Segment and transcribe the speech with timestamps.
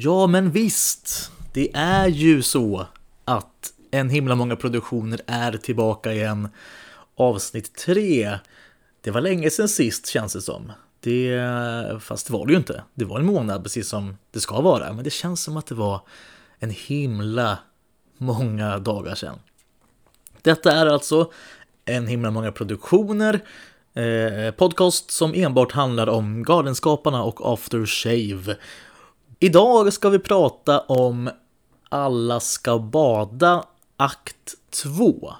[0.00, 1.30] Ja, men visst.
[1.52, 2.86] Det är ju så
[3.24, 6.48] att en himla många produktioner är tillbaka igen.
[7.16, 8.38] Avsnitt 3.
[9.00, 10.72] Det var länge sedan sist känns det som.
[11.00, 11.40] Det,
[12.00, 12.82] fast det var det ju inte.
[12.94, 14.92] Det var en månad precis som det ska vara.
[14.92, 16.00] Men det känns som att det var
[16.58, 17.58] en himla
[18.18, 19.38] många dagar sedan.
[20.42, 21.30] Detta är alltså
[21.84, 23.40] en himla många produktioner.
[23.94, 28.56] Eh, podcast som enbart handlar om Galenskaparna och After Shave.
[29.40, 31.30] Idag ska vi prata om
[31.88, 33.64] Alla ska bada
[33.96, 35.32] akt 2.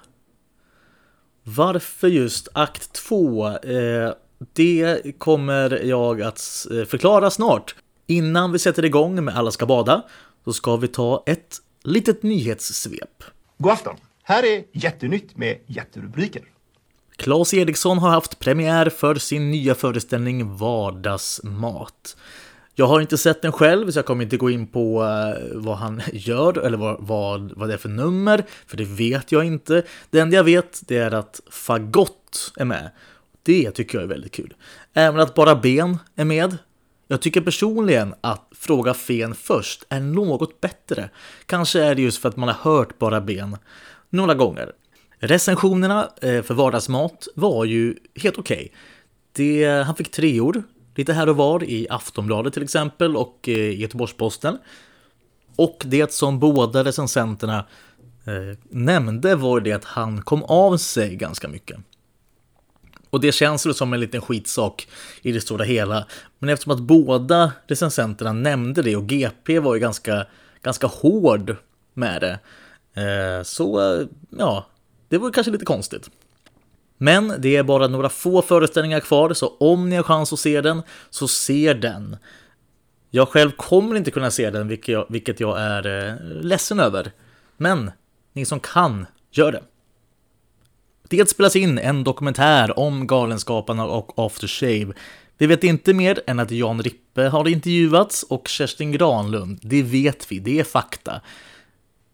[1.43, 3.47] Varför just akt 2?
[3.47, 4.13] Eh,
[4.53, 7.75] det kommer jag att eh, förklara snart.
[8.07, 10.05] Innan vi sätter igång med Alla ska bada
[10.45, 13.23] så ska vi ta ett litet nyhetssvep.
[13.57, 13.95] God afton!
[14.23, 16.43] Här är Jättenytt med jätterubriker.
[17.15, 22.15] Claes Eriksson har haft premiär för sin nya föreställning Vardagsmat.
[22.79, 25.77] Jag har inte sett den själv, så jag kommer inte gå in på eh, vad
[25.77, 29.83] han gör eller vad, vad, vad det är för nummer, för det vet jag inte.
[30.09, 32.89] Det enda jag vet det är att Fagott är med.
[33.43, 34.53] Det tycker jag är väldigt kul.
[34.93, 36.57] Även att Bara Ben är med.
[37.07, 41.09] Jag tycker personligen att Fråga Fen först är något bättre.
[41.45, 43.57] Kanske är det just för att man har hört Bara Ben
[44.09, 44.71] några gånger.
[45.17, 48.73] Recensionerna eh, för vardagsmat var ju helt okej.
[49.33, 49.83] Okay.
[49.83, 50.63] Han fick treor,
[50.99, 54.57] lite här och var, i Aftonbladet till exempel och i Göteborgs-Posten.
[55.55, 57.65] Och det som båda recensenterna
[58.25, 61.77] eh, nämnde var det att han kom av sig ganska mycket.
[63.09, 64.87] Och det känns väl som en liten skitsak
[65.21, 66.05] i det stora hela.
[66.39, 70.25] Men eftersom att båda recensenterna nämnde det och GP var ju ganska,
[70.61, 71.55] ganska hård
[71.93, 72.39] med det.
[73.01, 73.97] Eh, så
[74.37, 74.65] ja,
[75.07, 76.09] det var kanske lite konstigt.
[77.01, 80.61] Men det är bara några få föreställningar kvar, så om ni har chans att se
[80.61, 82.17] den, så se den.
[83.09, 87.11] Jag själv kommer inte kunna se den, vilket jag, vilket jag är eh, ledsen över.
[87.57, 87.91] Men
[88.33, 89.63] ni som kan, gör det.
[91.09, 94.93] Det spelas in en dokumentär om Galenskaparna och After Shave.
[95.37, 99.59] Vi vet inte mer än att Jan Rippe har intervjuats och Kerstin Granlund.
[99.61, 101.21] Det vet vi, det är fakta.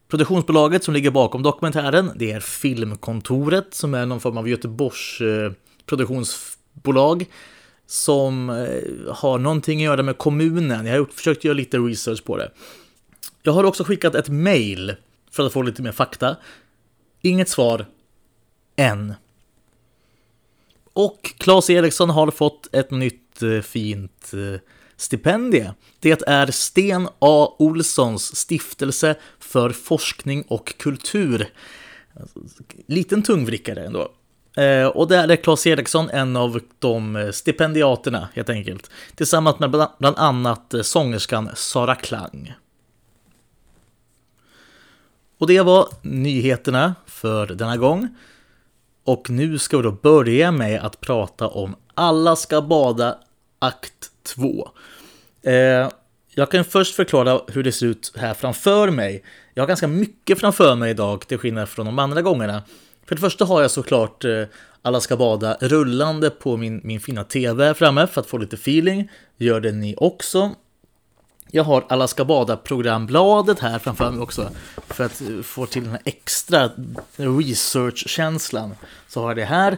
[0.07, 5.51] Produktionsbolaget som ligger bakom dokumentären, det är Filmkontoret som är någon form av Göteborgs eh,
[5.85, 7.25] produktionsbolag
[7.87, 10.85] som eh, har någonting att göra med kommunen.
[10.85, 12.51] Jag har försökt göra lite research på det.
[13.43, 14.95] Jag har också skickat ett mail
[15.31, 16.35] för att få lite mer fakta.
[17.21, 17.85] Inget svar
[18.75, 19.13] än.
[20.93, 24.59] Och Claes Eriksson har fått ett nytt eh, fint eh,
[24.97, 25.71] stipendie.
[25.99, 27.55] Det är Sten A.
[27.59, 31.49] Olssons stiftelse för forskning och kultur.
[32.87, 34.11] Liten tungvrickare ändå.
[34.57, 38.89] Eh, och där är Claes Eriksson en av de stipendiaterna helt enkelt.
[39.15, 39.69] Tillsammans med
[39.99, 42.53] bland annat eh, sångerskan Sara Klang.
[45.37, 48.09] Och det var nyheterna för denna gång.
[49.03, 53.19] Och nu ska vi då börja med att prata om Alla ska bada
[53.65, 54.69] akt 2.
[55.41, 55.89] Eh,
[56.29, 59.23] jag kan först förklara hur det ser ut här framför mig.
[59.53, 62.63] Jag har ganska mycket framför mig idag, till skillnad från de andra gångerna.
[63.05, 64.43] För det första har jag såklart eh,
[64.81, 68.55] Alla ska bada rullande på min, min fina TV här framme för att få lite
[68.55, 69.09] feeling.
[69.37, 70.51] Gör det ni också.
[71.51, 74.49] Jag har Alla ska bada-programbladet här framför mig också.
[74.87, 76.69] För att eh, få till den här extra
[77.15, 78.75] research-känslan.
[79.07, 79.77] Så har jag det här.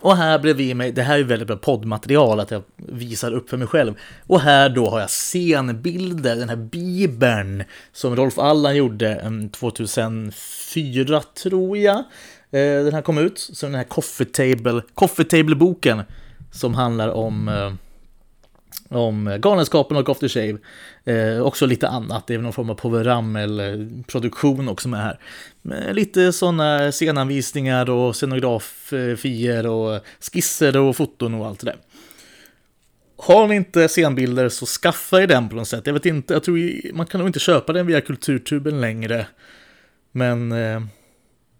[0.00, 3.56] Och här bredvid mig, det här är väldigt bra poddmaterial att jag visar upp för
[3.56, 3.94] mig själv.
[4.26, 11.22] Och här då har jag scenbilder, den här bibeln som Rolf Allan gjorde mm, 2004
[11.42, 11.98] tror jag.
[12.50, 16.02] Eh, den här kom ut, så den här Coffee Table, Coffee Table-boken
[16.52, 17.72] som handlar om eh,
[18.88, 20.58] om Galenskapen och After Shave.
[21.04, 25.18] Eh, också lite annat, det är någon form av Power Ramel-produktion också med här.
[25.62, 30.00] Med lite sådana scenanvisningar och scenografier och
[30.32, 31.76] skisser och foton och allt det där.
[33.16, 35.86] Har ni inte scenbilder så skaffa er den på något sätt.
[35.86, 39.26] Jag vet inte, jag tror man kan nog inte köpa den via Kulturtuben längre.
[40.12, 40.82] Men eh,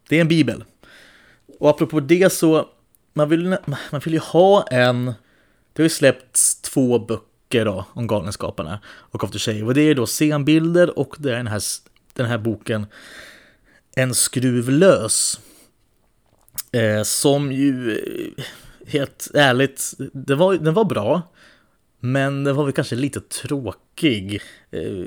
[0.08, 0.64] det är en bibel.
[1.58, 2.69] Och apropå det så,
[3.12, 3.56] man vill,
[3.90, 5.14] man vill ju ha en
[5.72, 9.62] det har ju släppts två böcker då om Galenskaparna och After Shave.
[9.62, 11.62] Och det är då scenbilder och det är den här,
[12.12, 12.87] den här boken
[13.96, 15.40] en skruv lös.
[16.72, 18.44] Eh, som ju, eh,
[18.86, 21.22] helt ärligt, det var, den var bra.
[22.00, 24.42] Men den var väl kanske lite tråkig.
[24.70, 25.06] Eh,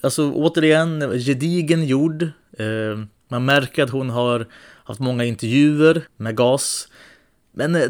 [0.00, 2.22] alltså återigen, gedigen gjord.
[2.58, 4.46] Eh, man märker att hon har
[4.84, 6.88] haft många intervjuer med GAS.
[7.52, 7.88] Men eh,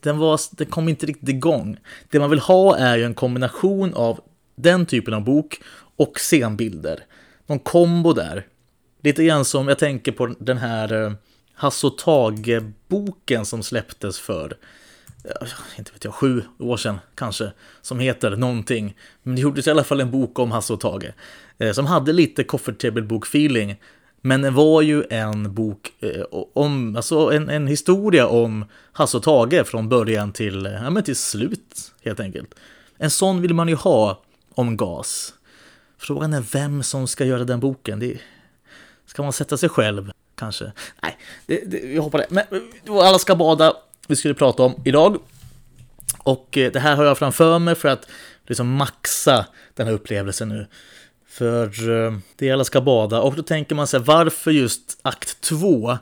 [0.00, 1.76] den, var, den kom inte riktigt igång.
[2.10, 4.20] Det man vill ha är ju en kombination av
[4.56, 5.60] den typen av bok
[5.96, 7.04] och scenbilder.
[7.46, 8.46] Någon kombo där.
[9.06, 11.12] Lite grann som jag tänker på den här eh,
[11.54, 14.56] Hasse och Tage-boken som släpptes för
[15.24, 15.48] eh,
[15.78, 18.96] inte vet jag, sju år sedan kanske, som heter någonting.
[19.22, 21.12] Men det gjordes i alla fall en bok om Hasse och Tage,
[21.58, 23.76] eh, som hade lite Coffert table bok-feeling.
[24.20, 26.24] Men det var ju en bok eh,
[26.54, 31.16] om, alltså en, en historia om Hasse och Tage från början till, ja, men till
[31.16, 32.54] slut helt enkelt.
[32.98, 34.22] En sån vill man ju ha
[34.54, 35.34] om gas.
[35.98, 37.98] Frågan är vem som ska göra den boken.
[37.98, 38.20] Det,
[39.06, 40.72] ska man sätta sig själv kanske?
[41.02, 42.26] Nej, det, det, vi hoppar det.
[42.30, 42.44] Men
[43.00, 43.74] alla ska bada
[44.06, 45.18] vi skulle prata om idag.
[46.18, 48.08] Och eh, det här har jag framför mig för att
[48.46, 50.66] liksom maxa den här upplevelsen nu.
[51.28, 55.40] För eh, det det alla ska bada och då tänker man sig varför just akt
[55.40, 55.98] 2?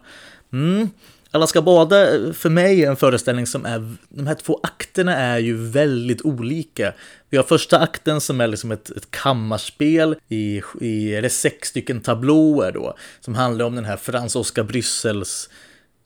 [0.52, 0.90] Mm.
[1.34, 5.16] Alla ska bada eh, för mig är en föreställning som är, de här två akterna
[5.16, 6.92] är ju väldigt olika.
[7.30, 12.00] Vi har första akten som är liksom ett, ett kammarspel i, i, eller sex stycken
[12.00, 15.50] tablåer då, som handlar om den här Frans Oskar Bryssels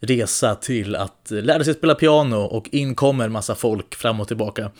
[0.01, 4.29] resa till att lära sig spela piano och in kommer en massa folk fram och
[4.29, 4.71] tillbaka.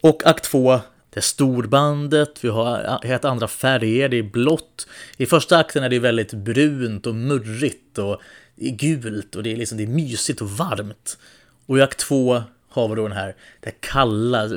[0.00, 0.80] Och akt två,
[1.10, 4.86] det är storbandet, vi har helt andra färger, det är blått.
[5.16, 8.20] I första akten är det väldigt brunt och murrigt och
[8.56, 11.18] gult och det är, liksom, det är mysigt och varmt.
[11.66, 14.50] Och i akt två har vi då den här, det här kalla,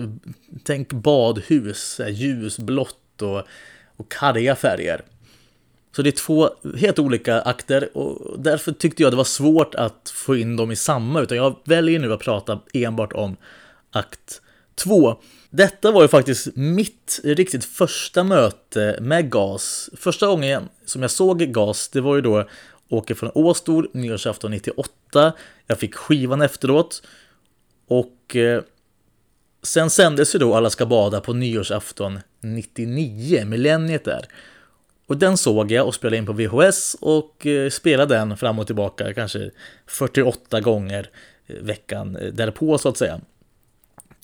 [0.63, 3.43] tänk badhus, ljusblått och,
[3.97, 5.01] och karga färger.
[5.95, 10.11] Så det är två helt olika akter och därför tyckte jag det var svårt att
[10.15, 13.37] få in dem i samma, utan jag väljer nu att prata enbart om
[13.91, 14.41] akt
[14.75, 15.15] 2.
[15.49, 19.89] Detta var ju faktiskt mitt riktigt första möte med GAS.
[19.97, 22.49] Första gången som jag såg GAS, det var ju då
[22.89, 25.33] Åker från Åstol, nyårsafton 98.
[25.67, 27.01] Jag fick skivan efteråt.
[27.87, 28.61] Och eh,
[29.63, 34.25] sen sändes ju då Alla ska bada på nyårsafton 99, millenniet där.
[35.07, 38.65] Och den såg jag och spelade in på VHS och eh, spelade den fram och
[38.65, 39.51] tillbaka kanske
[39.87, 41.09] 48 gånger
[41.47, 43.21] eh, veckan eh, därpå så att säga.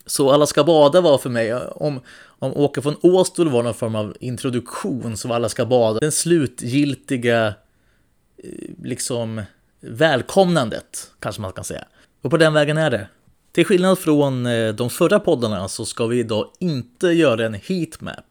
[0.05, 2.01] Så Alla ska bada var för mig, eh, om,
[2.39, 6.11] om Åke från Åstol var någon form av introduktion så var Alla ska bada den
[6.11, 7.53] slutgiltiga
[8.43, 8.49] Eh,
[8.83, 9.41] liksom
[9.79, 11.85] välkomnandet kanske man kan säga.
[12.21, 13.07] Och på den vägen är det.
[13.51, 18.25] Till skillnad från eh, de förra poddarna så ska vi idag inte göra en heatmap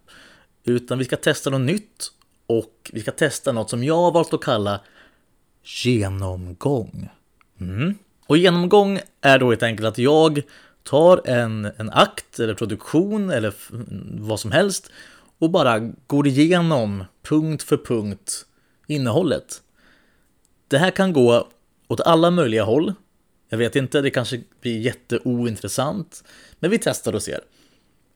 [0.64, 2.12] utan vi ska testa något nytt
[2.46, 4.80] och vi ska testa något som jag har valt att kalla
[5.84, 7.08] genomgång.
[7.60, 7.94] Mm.
[8.26, 10.42] Och genomgång är då helt enkelt att jag
[10.82, 13.54] tar en, en akt eller produktion eller
[14.20, 14.90] vad som helst
[15.38, 18.46] och bara går igenom punkt för punkt
[18.86, 19.62] innehållet.
[20.72, 21.48] Det här kan gå
[21.88, 22.94] åt alla möjliga håll.
[23.48, 26.24] Jag vet inte, det kanske blir jätteointressant,
[26.58, 27.40] men vi testar och ser.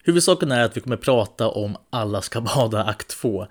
[0.04, 3.46] Huvudsaken är att vi kommer prata om Alla ska bada akt 2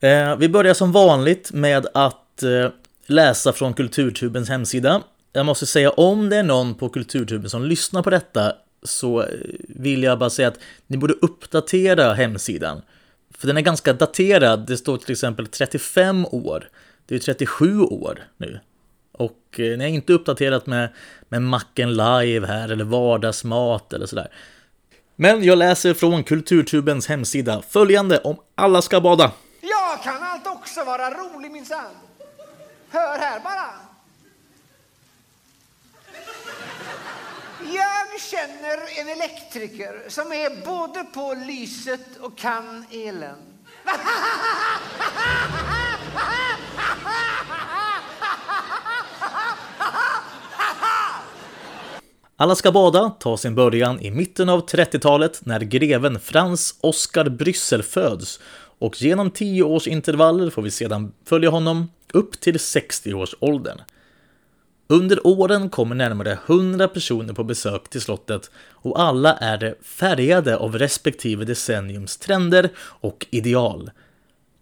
[0.00, 2.70] Eh, vi börjar som vanligt med att eh,
[3.06, 5.02] läsa från Kulturtubens hemsida.
[5.32, 8.52] Jag måste säga om det är någon på Kulturtuben som lyssnar på detta
[8.82, 9.28] så eh,
[9.68, 12.82] vill jag bara säga att ni borde uppdatera hemsidan.
[13.38, 14.66] För den är ganska daterad.
[14.66, 16.68] Det står till exempel 35 år.
[17.06, 18.60] Det är 37 år nu.
[19.12, 20.88] Och eh, ni har inte uppdaterat med,
[21.28, 24.28] med Macken Live här eller vardagsmat eller sådär.
[25.16, 29.32] Men jag läser från Kulturtubens hemsida följande om alla ska bada.
[29.60, 31.94] Jag kan allt också vara rolig minsann.
[32.90, 33.70] Hör här bara.
[37.74, 43.53] Jag känner en elektriker som är både på lyset och kan elen.
[52.36, 57.82] Alla ska bada tar sin början i mitten av 30-talet när greven Frans Oskar Bryssel
[57.82, 58.40] föds
[58.78, 63.78] och genom 10 års intervaller får vi sedan följa honom upp till 60-årsåldern.
[64.86, 70.78] Under åren kommer närmare 100 personer på besök till slottet och alla är färgade av
[70.78, 73.90] respektive decenniums trender och ideal.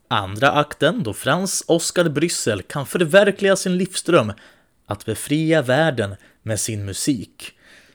[0.08, 4.32] Andra akten, då Frans Oscar Bryssel kan förverkliga sin livsdröm
[4.86, 7.52] att befria världen med sin musik.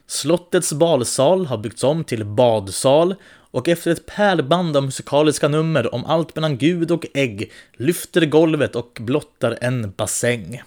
[0.08, 3.16] Slottets balsal har byggts om till badsal
[3.52, 8.76] och efter ett pärlband av musikaliska nummer om allt mellan Gud och ägg lyfter golvet
[8.76, 10.62] och blottar en bassäng.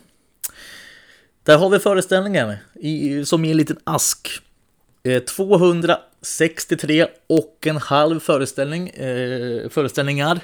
[1.43, 4.29] Där har vi föreställningen, i, som i en liten ask.
[5.03, 10.41] Eh, 263 och en halv föreställning, eh, föreställningar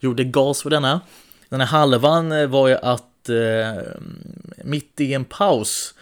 [0.00, 1.00] gjorde gas för denna.
[1.48, 3.82] Den här halvan eh, var ju att eh,
[4.64, 5.94] mitt i en paus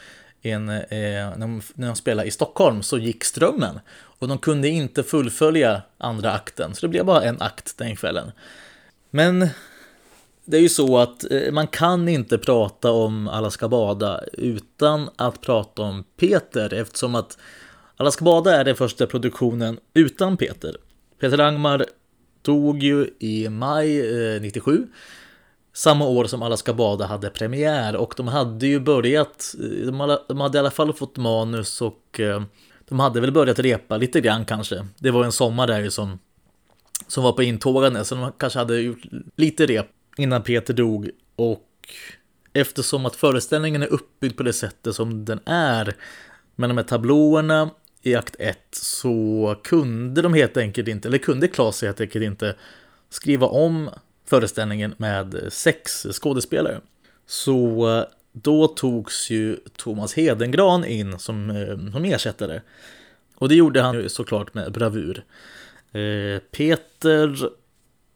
[0.42, 3.80] en, eh, när, de, när de spelade i Stockholm så gick strömmen.
[3.94, 8.32] Och de kunde inte fullfölja andra akten, så det blev bara en akt den kvällen.
[9.10, 9.48] Men
[10.44, 15.10] det är ju så att eh, man kan inte prata om Alla ska bada utan
[15.16, 17.38] att prata om Peter eftersom att
[17.96, 20.76] Alla ska bada är den första produktionen utan Peter.
[21.20, 21.86] Peter Angmar
[22.42, 24.00] dog ju i maj
[24.34, 24.86] eh, 97
[25.72, 29.86] samma år som Alla ska bada hade premiär och de hade ju börjat, eh,
[30.26, 32.20] de hade, i alla fall fått manus och
[32.88, 34.86] de hade väl börjat repa lite grann kanske.
[34.98, 36.18] Det var en sommar där som,
[37.06, 39.02] som var på intågande så de kanske hade gjort
[39.36, 41.68] lite rep innan Peter dog och
[42.52, 45.94] eftersom att föreställningen är uppbyggd på det sättet som den är
[46.56, 47.70] med de här tablåerna
[48.02, 52.56] i akt 1 så kunde de helt enkelt inte, eller kunde Claes helt enkelt inte
[53.10, 53.90] skriva om
[54.26, 56.80] föreställningen med sex skådespelare.
[57.26, 62.60] Så eh, då togs ju Thomas Hedengran in som, eh, som ersättare.
[63.34, 65.24] Och det gjorde han ju såklart med bravur.
[65.92, 67.50] Eh, Peter,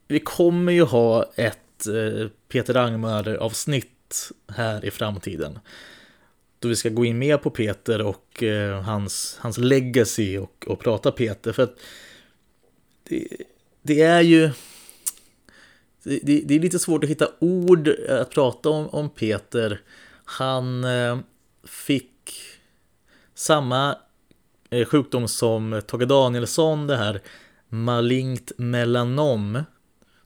[0.09, 5.59] vi kommer ju ha ett Eh, Peter Angmar-avsnitt här i framtiden.
[6.59, 10.81] Då vi ska gå in mer på Peter och eh, hans, hans legacy och, och
[10.81, 11.53] prata Peter.
[11.53, 11.75] För att
[13.03, 13.29] det,
[13.83, 14.51] det är ju
[16.03, 19.81] det, det, är lite svårt att hitta ord att prata om, om Peter.
[20.25, 21.19] Han eh,
[21.65, 22.33] fick
[23.35, 23.97] samma
[24.87, 27.21] sjukdom som Tage Danielsson, det här
[27.69, 29.63] malignt melanom,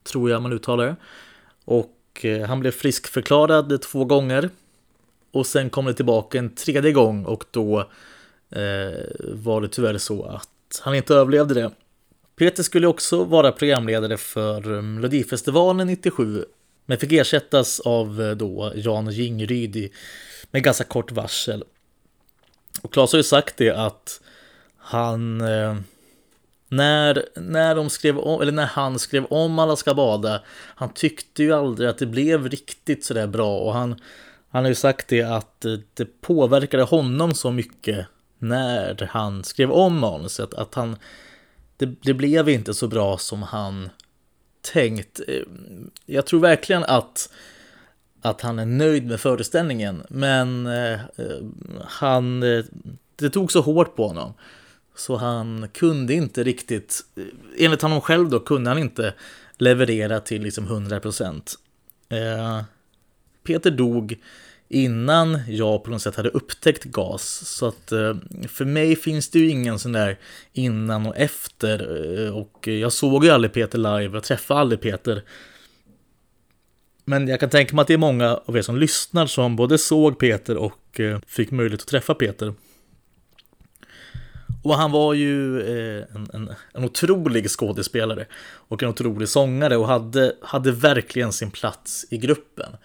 [0.03, 0.97] tror jag man uttalar det.
[1.71, 4.51] Och eh, han blev friskförklarad två gånger.
[5.31, 7.79] Och sen kom det tillbaka en tredje gång och då
[8.51, 11.71] eh, var det tyvärr så att han inte överlevde det.
[12.37, 16.45] Peter skulle också vara programledare för eh, Melodifestivalen 97
[16.87, 19.93] men fick ersättas av eh, då Jan Jingryd
[20.51, 21.65] med ganska kort varsel.
[22.83, 24.21] Och Claes har ju sagt det att
[24.77, 25.77] han eh,
[26.71, 30.43] när, när de skrev om, eller när han skrev om Alla ska bada,
[30.75, 34.01] han tyckte ju aldrig att det blev riktigt sådär bra och han,
[34.51, 38.07] han har ju sagt det att eh, det påverkade honom så mycket
[38.39, 40.97] när han skrev om manuset, att han
[41.77, 43.91] det, det blev inte så bra som han
[44.73, 45.21] tänkt.
[45.29, 45.43] Eh,
[46.07, 47.33] jag tror verkligen att,
[48.23, 50.99] att han är nöjd med föreställningen, men eh, eh
[51.85, 52.41] han,
[53.17, 54.35] det tog så hårt på honom.
[54.97, 57.01] Så han kunde inte riktigt,
[57.59, 59.15] enligt honom själv då, kunde han inte
[59.59, 61.57] leverera till liksom 100%.
[62.09, 62.65] Eh,
[63.45, 64.19] Peter dog
[64.69, 67.43] innan jag på något sätt hade upptäckt gas.
[67.47, 68.17] Så att eh,
[68.49, 70.19] för mig finns det ju ingen sån där
[70.53, 72.07] innan och efter.
[72.27, 75.23] Eh, och jag såg ju aldrig Peter live, jag träffade aldrig Peter.
[77.05, 79.79] Men jag kan tänka mig att det är många av er som lyssnar som både
[79.79, 82.55] såg Peter och eh, fick möjlighet att träffa Peter.
[84.63, 89.87] Och han var ju eh, en, en, en otrolig skådespelare och en otrolig sångare och
[89.87, 92.77] hade, hade verkligen sin plats i gruppen.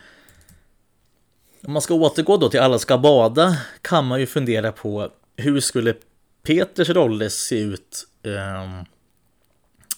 [1.66, 5.60] Om man ska återgå då till Alla ska bada kan man ju fundera på hur
[5.60, 5.96] skulle
[6.44, 8.08] Peters roller se ut?
[8.24, 8.86] Ehm,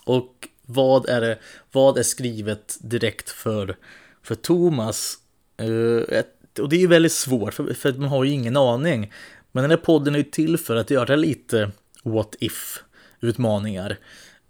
[0.05, 1.37] och vad är det,
[1.71, 3.75] vad är skrivet direkt för,
[4.23, 5.17] för Thomas?
[5.57, 6.23] Eh,
[6.61, 9.11] och det är ju väldigt svårt för, för man har ju ingen aning.
[9.57, 11.71] Men den här podden är ju till för att göra lite
[12.03, 12.79] what if
[13.19, 13.97] utmaningar.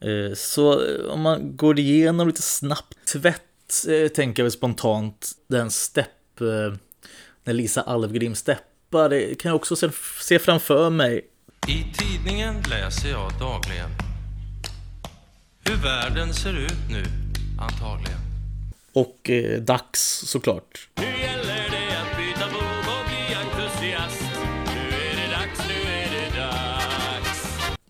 [0.05, 6.39] Uh, så om man går igenom lite snabbt, tvätt uh, tänker jag spontant den stepp
[7.43, 9.09] när Lisa Alvgrim steppar.
[9.09, 9.89] Det kan jag också se,
[10.21, 11.25] se framför mig.
[11.67, 13.89] I tidningen läser jag dagligen
[15.65, 17.03] hur världen ser ut nu,
[17.59, 18.19] antagligen.
[18.93, 20.89] Och eh, dags såklart.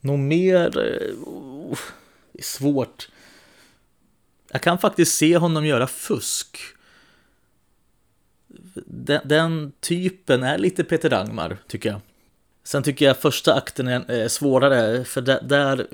[0.02, 0.70] Något mer?
[0.70, 3.10] Det är svårt.
[4.52, 6.58] Jag kan faktiskt se honom göra fusk
[8.86, 12.00] den, den, typen är lite Peter Dagmar, tycker jag.
[12.64, 15.88] Sen tycker jag första akten är eh, svårare, för där, där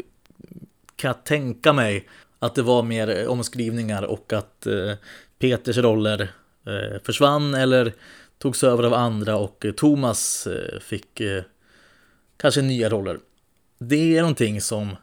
[0.95, 4.67] kan jag tänka mig att det var mer eh, omskrivningar och att
[5.39, 6.31] Peters roller
[7.03, 7.93] försvann eller
[8.37, 10.47] togs över av andra och Thomas
[10.81, 11.21] fick
[12.37, 13.19] kanske nya roller.
[13.77, 14.95] Det är någonting som,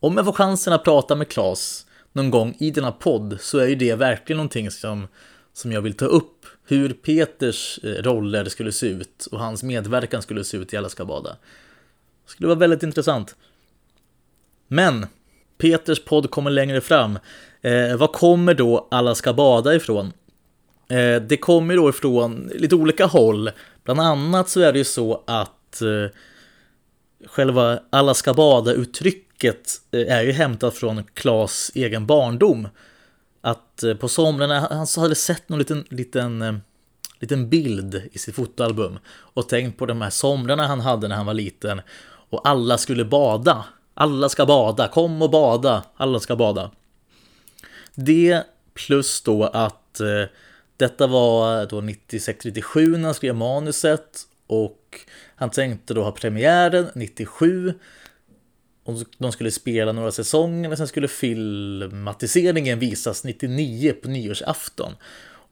[0.00, 3.66] om jag får chansen att prata med Klas någon gång i denna podd så är
[3.66, 5.08] ju det verkligen någonting som,
[5.52, 10.22] som jag vill ta upp hur Peters eh, roller skulle se ut och hans medverkan
[10.22, 11.30] skulle se ut i Alla ska bada.
[12.24, 13.36] Det skulle vara väldigt intressant.
[14.68, 15.06] Men
[15.58, 17.18] Peters podd kommer längre fram.
[17.62, 20.12] Eh, vad kommer då Alla ska bada ifrån?
[20.88, 23.50] Eh, det kommer då ifrån lite olika håll.
[23.84, 26.10] Bland Bland annat så är det ju så att eh,
[27.26, 32.68] själva alla ska bada-uttrycket eh, är ju hämtat från Klas egen barndom.
[33.40, 36.54] Att eh, på somrarna, han hade sett någon liten, liten, eh,
[37.18, 41.26] liten bild i sitt fotoalbum och tänkt på de här somrarna han hade när han
[41.26, 41.80] var liten
[42.30, 43.64] och alla skulle bada.
[43.94, 46.70] Alla ska bada, kom och bada, alla ska bada.
[47.94, 48.42] Det
[48.74, 50.00] plus då att
[50.76, 55.00] detta var då 96-97 när han skrev manuset och
[55.36, 57.74] han tänkte då ha premiären 97
[58.84, 64.92] och de skulle spela några säsonger och sen skulle filmatiseringen visas 99 på nyårsafton.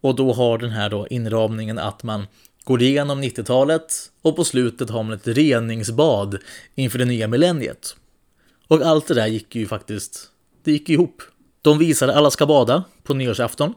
[0.00, 2.26] Och då har den här då inramningen att man
[2.64, 6.38] går igenom 90-talet och på slutet har man ett reningsbad
[6.74, 7.96] inför det nya millenniet.
[8.68, 10.30] Och allt det där gick ju faktiskt,
[10.64, 11.22] det gick ihop.
[11.62, 13.74] De visade Alla ska bada på nyårsafton.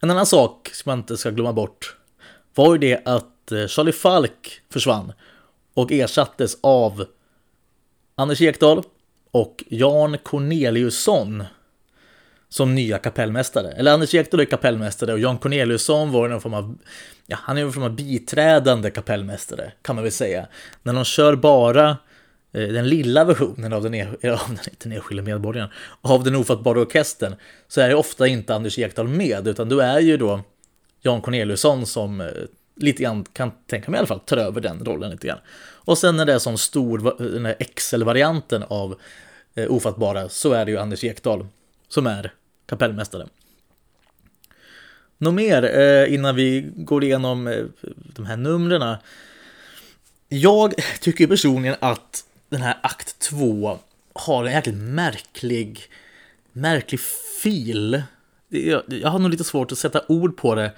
[0.00, 1.96] En annan sak som man inte ska glömma bort
[2.54, 5.12] var ju det att Eh, Charlie Falk försvann
[5.74, 7.04] och ersattes av
[8.14, 8.82] Anders Ekdahl
[9.30, 11.44] och Jan Corneliusson
[12.48, 13.72] som nya kapellmästare.
[13.72, 16.78] Eller Anders Ekdahl är kapellmästare och Jan Corneliusson var någon form av,
[17.26, 20.46] ja, han är någon form av biträdande kapellmästare kan man väl säga.
[20.82, 21.88] När de kör bara
[22.52, 26.80] eh, den lilla versionen av den, e- av den, den enskilde medborgaren, av den ofattbara
[26.80, 27.34] orkestern,
[27.68, 30.40] så är det ofta inte Anders Ekdahl med, utan då är ju då
[31.02, 32.26] Jan Corneliusson som eh,
[32.78, 35.38] lite grann kan tänka mig i alla fall tar över den rollen lite grann.
[35.88, 39.00] Och sen när det är som stor, den här Excel-varianten av
[39.54, 41.46] eh, Ofattbara så är det ju Anders Ekdahl
[41.88, 42.32] som är
[42.66, 43.26] kapellmästare.
[45.18, 47.64] Något mer eh, innan vi går igenom eh,
[48.14, 48.96] de här numren.
[50.28, 53.78] Jag tycker personligen att den här akt 2
[54.12, 55.82] har en jäkligt märklig,
[56.52, 57.00] märklig
[57.42, 58.02] fil.
[58.48, 60.72] Jag, jag har nog lite svårt att sätta ord på det,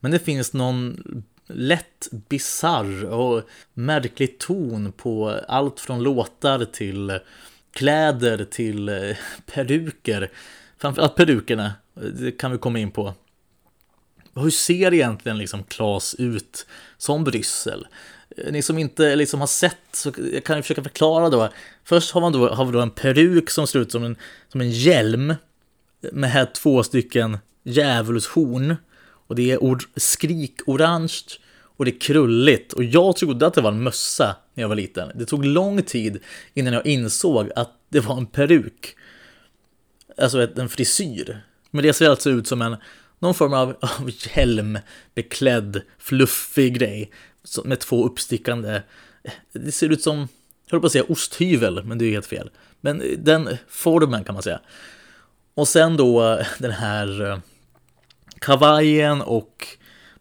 [0.00, 1.02] men det finns någon
[1.46, 3.42] lätt bizarr och
[3.74, 7.18] märklig ton på allt från låtar till
[7.72, 10.30] kläder till eh, peruker.
[10.78, 13.14] Framförallt perukerna, det kan vi komma in på.
[14.34, 17.86] Hur ser egentligen liksom Klas ut som Bryssel?
[18.36, 21.48] Eh, ni som inte liksom har sett så jag kan jag försöka förklara då.
[21.84, 24.16] Först har, man då, har vi då en peruk som ser ut som en,
[24.48, 25.34] som en hjälm
[26.12, 28.76] med här två stycken djävulshorn
[29.26, 31.38] och det är or skrikorange
[31.76, 32.72] och det är krulligt.
[32.72, 35.10] Och jag trodde att det var en mössa när jag var liten.
[35.14, 36.18] Det tog lång tid
[36.54, 38.96] innan jag insåg att det var en peruk.
[40.18, 41.40] Alltså en frisyr.
[41.70, 42.76] Men det ser alltså ut som en
[43.18, 47.10] någon form av, av hjälmbeklädd, fluffig grej
[47.64, 48.82] med två uppstickande.
[49.52, 52.50] Det ser ut som, jag höll på att säga osthyvel, men det är helt fel.
[52.80, 54.60] Men den formen kan man säga.
[55.54, 57.38] Och sen då den här eh,
[58.38, 59.66] kavajen och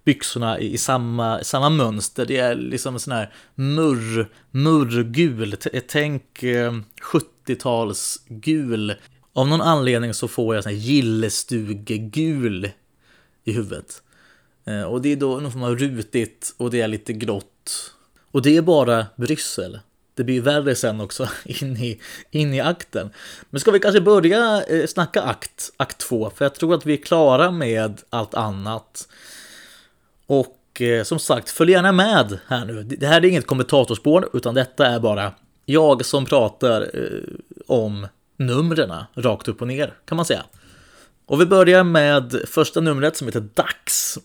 [0.03, 2.25] byxorna i samma, samma mönster.
[2.25, 5.55] Det är liksom en sån här murr, murrgul,
[5.87, 8.95] tänk eh, 70-talsgul.
[9.33, 12.69] Av någon anledning så får jag sån här gillestugegul
[13.43, 14.01] i huvudet.
[14.65, 17.93] Eh, och det är då någon form av rutigt och det är lite grått.
[18.31, 19.79] Och det är bara Bryssel.
[20.15, 22.01] Det blir värre sen också in i,
[22.31, 23.09] in i akten.
[23.49, 26.31] Men ska vi kanske börja eh, snacka akt, akt 2?
[26.35, 29.07] För jag tror att vi är klara med allt annat.
[30.27, 32.83] Och eh, som sagt, följ gärna med här nu.
[32.83, 35.31] Det här är inget kommentatorspår, utan detta är bara
[35.65, 37.19] jag som pratar eh,
[37.67, 40.43] om numren rakt upp och ner, kan man säga.
[41.25, 44.19] Och vi börjar med första numret som heter Dags.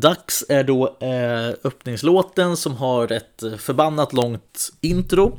[0.00, 5.38] Dags är då eh, öppningslåten som har ett förbannat långt intro.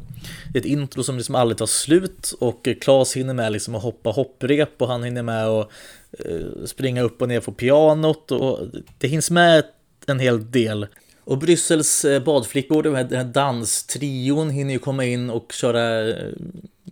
[0.53, 3.83] Det är Ett intro som liksom aldrig tar slut och Klas hinner med liksom att
[3.83, 5.69] hoppa hopprep och han hinner med att
[6.11, 8.59] eh, springa upp och ner på pianot och
[8.97, 9.63] det hinns med
[10.05, 10.87] en hel del.
[11.23, 16.33] Och Bryssels eh, badflickor, den här danstrion, hinner ju komma in och köra eh,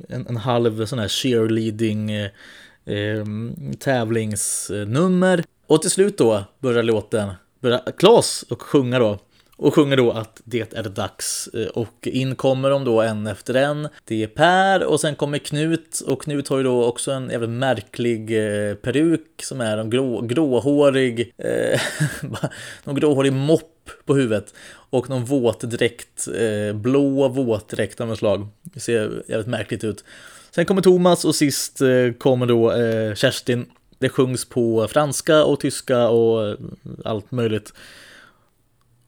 [0.10, 2.30] en, en halv sån här cheerleading eh,
[2.86, 3.26] eh,
[3.80, 5.44] tävlingsnummer.
[5.68, 7.30] Och till slut då börjar låten
[7.98, 9.20] Klas och sjunga då.
[9.58, 11.48] Och sjunger då att det är dags.
[11.48, 13.88] Eh, och in kommer de då en efter en.
[14.06, 16.00] Det är Per och sen kommer Knut.
[16.08, 20.22] Och Knut har ju då också en jävligt märklig eh, peruk som är en grå,
[20.22, 21.80] gråhårig, eh,
[22.84, 24.54] någon gråhårig mopp på huvudet.
[24.90, 28.48] Och någon våtdräkt, eh, blå våtdräkt av något slag.
[28.62, 30.04] Det ser jävligt märkligt ut.
[30.52, 33.66] Sen kommer Thomas och sist eh, kommer då eh, Kerstin
[34.00, 36.58] det sjungs på franska och tyska och
[37.06, 37.74] allt möjligt.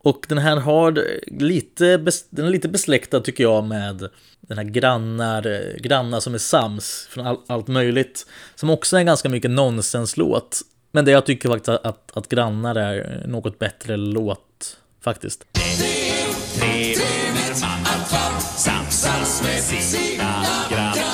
[0.02, 1.06] Och den här har
[1.39, 1.97] lite,
[2.30, 4.10] den är lite besläktad tycker jag med
[4.41, 8.25] den här grannar, grannar som är sams från all, allt möjligt.
[8.56, 10.62] Som också är en ganska mycket nonsenslåt.
[10.91, 15.45] Men det jag tycker faktiskt att, att, att grannar är något bättre låt faktiskt.
[15.54, 21.09] Det är trevligt att man samsas med sina grannar.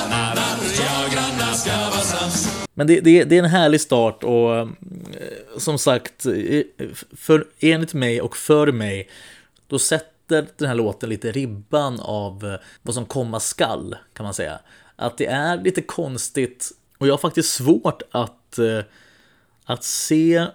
[2.78, 4.68] Men det, det, det, är en härlig start och eh,
[5.58, 6.26] som sagt,
[7.16, 9.08] för, enligt mig och för mig,
[9.66, 14.34] då sätter den här låten lite ribban av eh, vad som komma skall, kan man
[14.34, 14.58] säga.
[14.96, 18.80] Att det är lite konstigt och jag har faktiskt svårt att, eh,
[19.64, 20.46] att se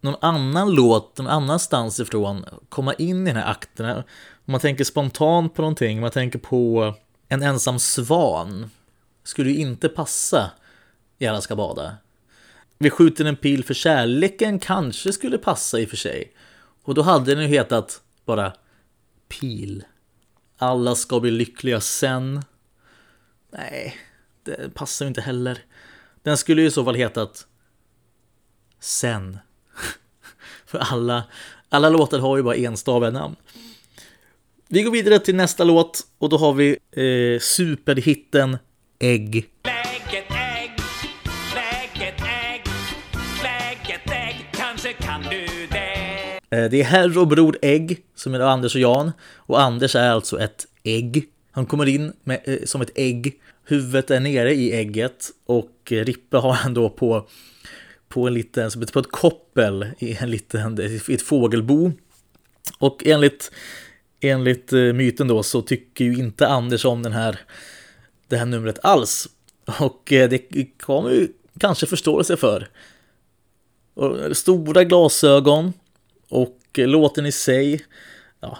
[0.00, 3.96] någon annan låt någon annanstans ifrån komma in i den här akten.
[4.44, 6.94] Om man tänker spontant på någonting, man tänker på
[7.28, 8.70] en ensam svan,
[9.24, 10.50] skulle ju inte passa
[11.22, 11.96] i Alla ska bada.
[12.78, 16.32] Vi skjuter en pil för kärleken kanske skulle passa i och för sig.
[16.82, 18.52] Och då hade den ju hetat bara
[19.28, 19.84] Pil.
[20.58, 22.42] Alla ska bli lyckliga sen.
[23.50, 23.96] Nej,
[24.42, 25.58] det passar ju inte heller.
[26.22, 27.46] Den skulle ju i så fall hetat
[28.80, 29.38] Sen.
[30.66, 31.24] För alla,
[31.68, 33.36] alla låtar har ju bara enstaviga namn.
[34.68, 38.58] Vi går vidare till nästa låt och då har vi eh, superhitten
[38.98, 39.48] Ägg.
[46.52, 49.12] Eh, det är herr och bror Ägg som är Anders och Jan.
[49.36, 51.28] Och Anders är alltså ett ägg.
[51.50, 53.40] Han kommer in med, eh, som ett ägg.
[53.64, 57.28] Huvudet är nere i ägget och eh, Rippe har han då på,
[58.08, 61.92] på en liten, som på ett koppel i en liten, i ett fågelbo.
[62.78, 63.50] Och enligt,
[64.20, 67.38] enligt eh, myten då så tycker ju inte Anders om den här,
[68.28, 69.28] det här numret alls.
[69.80, 72.68] Och det kommer ju kanske förståelse för.
[73.94, 75.72] Och stora glasögon,
[76.32, 77.84] och låten i sig,
[78.40, 78.58] ja,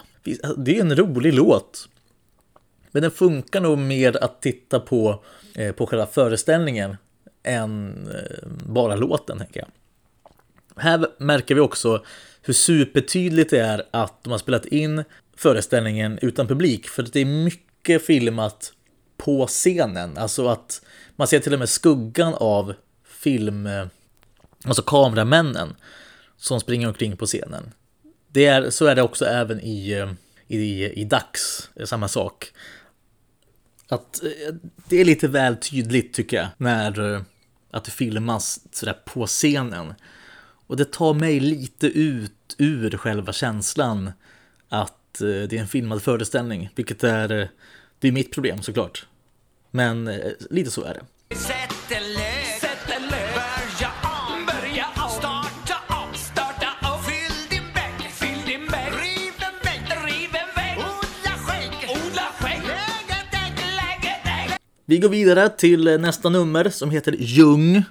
[0.57, 1.89] det är en rolig låt.
[2.91, 5.23] Men den funkar nog mer att titta på,
[5.55, 6.97] eh, på själva föreställningen
[7.43, 9.69] än eh, bara låten, tänker jag.
[10.83, 12.03] Här märker vi också
[12.41, 15.03] hur supertydligt det är att de har spelat in
[15.37, 18.73] föreställningen utan publik, för det är mycket filmat
[19.17, 20.17] på scenen.
[20.17, 20.81] Alltså att
[21.15, 23.85] man ser till och med skuggan av film, eh,
[24.65, 25.75] alltså kameramännen
[26.43, 27.71] som springer omkring på scenen.
[28.31, 30.11] Det är, så är det också även i, eh,
[30.47, 31.41] i, i Dax,
[31.85, 32.51] samma sak.
[33.87, 34.55] Att eh,
[34.89, 37.21] det är lite väl tydligt tycker jag, när eh,
[37.71, 39.93] att det filmas sådär på scenen.
[40.67, 44.11] Och det tar mig lite ut ur själva känslan
[44.69, 47.49] att det är en filmad föreställning, vilket är,
[47.99, 49.07] det är mitt problem såklart.
[49.71, 51.33] Men lite så är det.
[64.93, 67.83] Vi går vidare till eh, nästa nummer som heter Jung.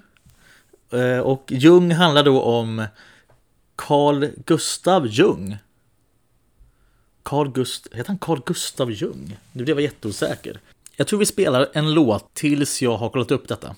[0.93, 2.87] Eh, och Jung handlar då om
[3.77, 5.57] Carl Gustav Jung.
[7.23, 9.39] Carl Gust heter han Carl Gustav Jung?
[9.53, 10.61] Nu blev jag jätteosäker.
[10.97, 13.75] Jag tror vi spelar en låt tills jag har kollat upp detta.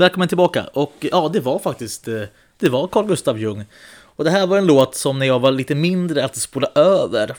[0.00, 0.64] Välkommen tillbaka.
[0.64, 2.22] Och ja, det var faktiskt, eh,
[2.58, 3.64] det var Carl Gustav Jung.
[4.02, 7.34] Och det här var en låt som när jag var lite mindre att spola över.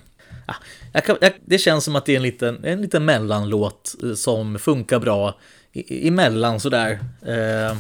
[0.47, 0.56] Ja,
[0.93, 4.13] jag kan, jag, det känns som att det är en liten, en liten mellanlåt eh,
[4.13, 5.36] som funkar bra
[5.89, 7.00] emellan sådär.
[7.26, 7.78] Eh,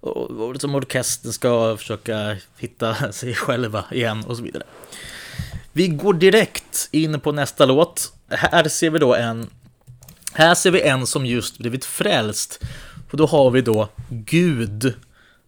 [0.00, 4.64] och, och som orkestern ska försöka hitta sig själva igen och så vidare.
[5.72, 8.12] Vi går direkt in på nästa låt.
[8.28, 9.50] Här ser vi då en
[10.36, 12.64] här ser vi en som just blivit frälst
[13.14, 14.94] och då har vi då Gud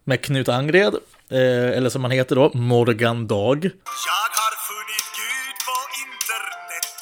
[0.04, 0.94] med Knut Angred,
[1.28, 3.64] eh, eller som han heter då, Morgan Dag.
[3.64, 6.96] Jag har funnit Gud på internet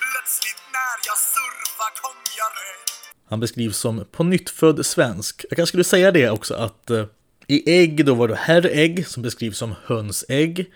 [0.00, 5.44] Plötsligt när jag surfar kom jag rätt Han beskrivs som på nyttfödd svensk.
[5.50, 7.04] Jag kanske skulle säga det också att eh,
[7.46, 10.72] i ägg då var det herrägg som beskrivs som hönsägg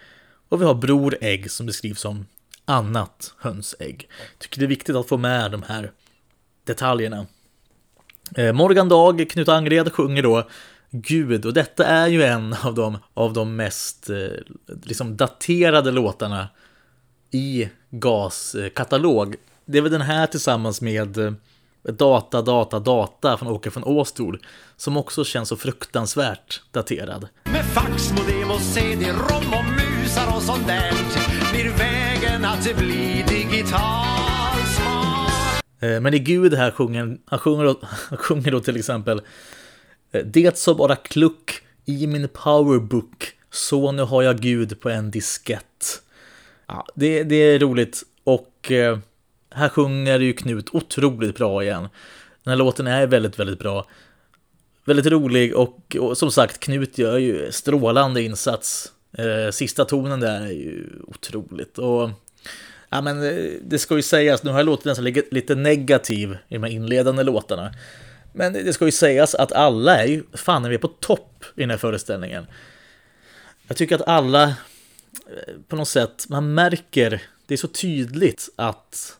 [0.48, 2.26] och vi har brorägg som beskrivs som
[2.64, 4.08] annat hönsägg.
[4.38, 5.90] Tycker det är viktigt att få med de här
[6.64, 7.26] detaljerna.
[8.34, 10.48] Eh, Morgan Dag, Knut Angred sjunger då
[10.90, 14.16] Gud och detta är ju en av de, av de mest eh,
[14.82, 16.48] liksom daterade låtarna
[17.30, 19.36] i GAS katalog.
[19.64, 21.32] Det är väl den här tillsammans med eh,
[21.92, 24.38] Data, data, data från Åke från Åstol
[24.76, 27.28] som också känns så fruktansvärt daterad.
[27.44, 30.92] Med fax, modem och cd-rom och musar och sånt där
[31.52, 34.23] blir vägen att bli digital
[35.84, 39.22] Eh, men i Gud här sjunger han sjunger, då- han sjunger då till exempel
[40.12, 45.10] eh, Det som bara kluck i min powerbook så nu har jag Gud på en
[45.10, 46.02] diskett.
[46.66, 48.98] Ja, det, det är roligt och eh,
[49.50, 51.88] här sjunger ju Knut otroligt bra igen.
[52.44, 53.86] Den här låten är väldigt, väldigt bra.
[54.84, 58.92] Väldigt rolig och, och som sagt Knut gör ju strålande insats.
[59.18, 61.78] Eh, sista tonen där är ju otroligt.
[61.78, 62.10] Och
[62.94, 66.54] Ja, men eh, det ska ju sägas, nu har jag låtit nästan lite- negativ i
[66.54, 67.74] de här inledande låtarna.
[68.32, 71.60] Men det ska ju sägas att alla är ju fan är vi på topp i
[71.60, 72.46] den här föreställningen.
[73.68, 79.18] Jag tycker att alla eh, på något sätt, man märker, det är så tydligt att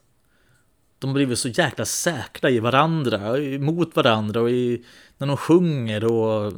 [0.99, 4.85] de har blivit så jäkla säkra i varandra, mot varandra och i,
[5.19, 6.53] när de sjunger och...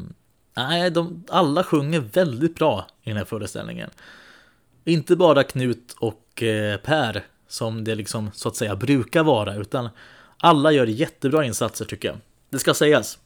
[0.56, 3.90] Nej, de, alla sjunger väldigt bra i den här föreställningen.
[4.84, 9.54] Inte bara Knut och och eh, Per som det liksom så att säga brukar vara,
[9.54, 9.88] utan
[10.38, 12.16] alla gör jättebra insatser tycker jag.
[12.50, 13.18] Det ska sägas.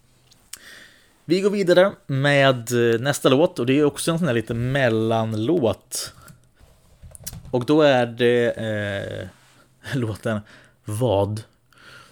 [1.24, 4.54] Vi går vidare med eh, nästa låt och det är också en sån här lite
[4.54, 6.12] mellanlåt.
[7.50, 9.28] Och då är det eh,
[9.98, 10.40] låten
[10.84, 11.42] Vad?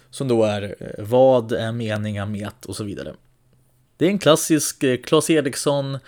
[0.09, 3.13] Som då är eh, Vad är meningen med och så vidare.
[3.97, 5.99] Det är en klassisk Claes Eriksson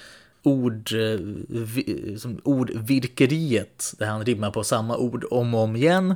[0.44, 6.16] ord, eh, som ordvirkeriet där han rimmar på samma ord om och om igen.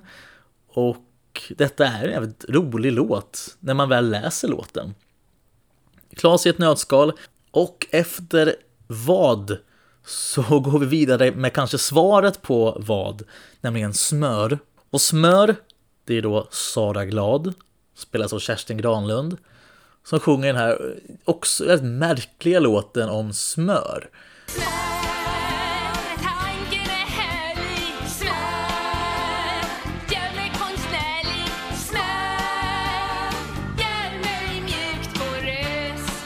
[0.68, 4.94] Och detta är en jävligt rolig låt när man väl läser låten.
[6.16, 7.14] Klas i ett nötskal
[7.52, 8.56] och efter
[8.88, 9.58] vad
[10.06, 13.24] så går vi vidare med kanske svaret på vad,
[13.62, 14.60] nämligen smör.
[14.90, 15.56] Och smör,
[16.06, 17.54] det är då Sara Glad,
[17.96, 19.38] spelas av Kerstin Granlund,
[20.06, 24.10] som sjunger den här också väldigt märkliga låten om smör.
[26.16, 29.66] Tanken är härlig, smör
[30.12, 33.32] Gör mig konstnärlig, smör
[33.78, 36.24] Gör mig mjukt porös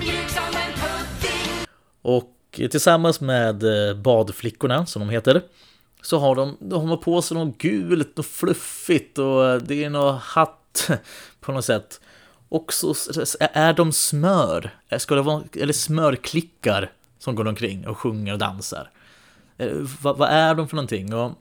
[0.00, 1.66] Mjuk som en pudding
[2.02, 5.42] Och tillsammans med eh, badflickorna, som de heter,
[6.02, 9.90] så har de, de har på sig något gult och fluffigt och eh, det är
[9.90, 10.90] något hatt
[11.40, 12.00] på något sätt.
[12.48, 12.94] Och så
[13.40, 18.90] är de smör, ska det vara, eller smörklickar som går omkring och sjunger och dansar.
[20.02, 21.14] Vad, vad är de för någonting?
[21.14, 21.32] Och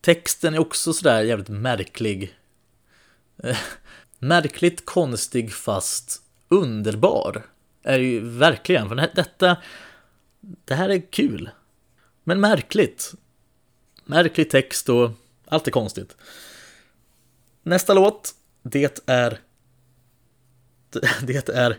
[0.00, 2.38] texten är också sådär jävligt märklig.
[4.18, 7.46] Märkligt konstig fast underbar.
[7.82, 9.56] Är ju verkligen, för detta,
[10.40, 11.50] det här är kul.
[12.24, 13.12] Men märkligt.
[14.04, 15.10] Märklig text och
[15.46, 16.16] allt är konstigt.
[17.62, 19.38] Nästa låt, det är
[21.22, 21.78] det är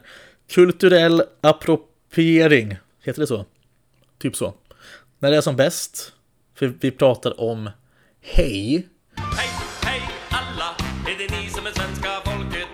[0.50, 2.78] kulturell appropriering.
[3.04, 3.46] Heter det så?
[4.18, 4.54] Typ så.
[5.20, 6.14] När det är som bäst,
[6.56, 7.70] för vi pratar om
[8.22, 8.88] hej.
[9.16, 9.50] Hej,
[9.82, 10.76] hej alla,
[11.12, 12.68] är det ni som är svenska folket?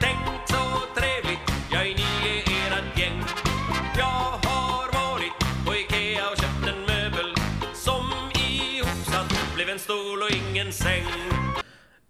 [0.00, 0.18] Tänk
[0.48, 0.62] så
[1.00, 3.22] trevligt, jag är ni i erat gäng.
[3.96, 7.34] Jag har varit på Ikea och köpt en möbel
[7.74, 8.04] som
[8.48, 11.17] ihopsatt blev en stol och ingen säng.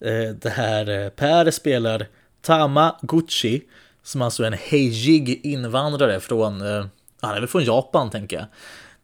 [0.00, 2.06] Eh, det här eh, Per spelar
[2.42, 3.62] Tama Gucci
[4.02, 6.86] som alltså är en heijig invandrare från, eh,
[7.20, 8.46] han är väl från Japan tänker jag.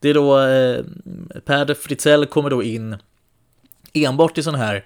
[0.01, 0.37] Det är då
[1.45, 2.97] Per Fritzell kommer då in
[3.93, 4.85] enbart i sån här,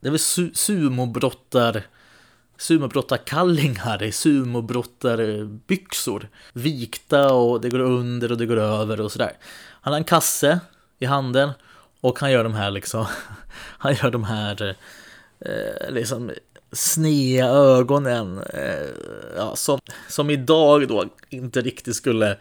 [0.00, 1.82] det är väl su- sumobrottar
[2.58, 6.28] sumobrottarkallingar i sumobrottarbyxor.
[6.52, 9.32] Vikta och det går under och det går över och sådär.
[9.80, 10.60] Han har en kasse
[10.98, 11.50] i handen
[12.00, 13.06] och han gör de här liksom,
[13.78, 14.76] han gör de här
[15.44, 16.30] eh, liksom
[16.72, 18.88] snea ögonen eh,
[19.36, 22.36] ja, som, som idag då inte riktigt skulle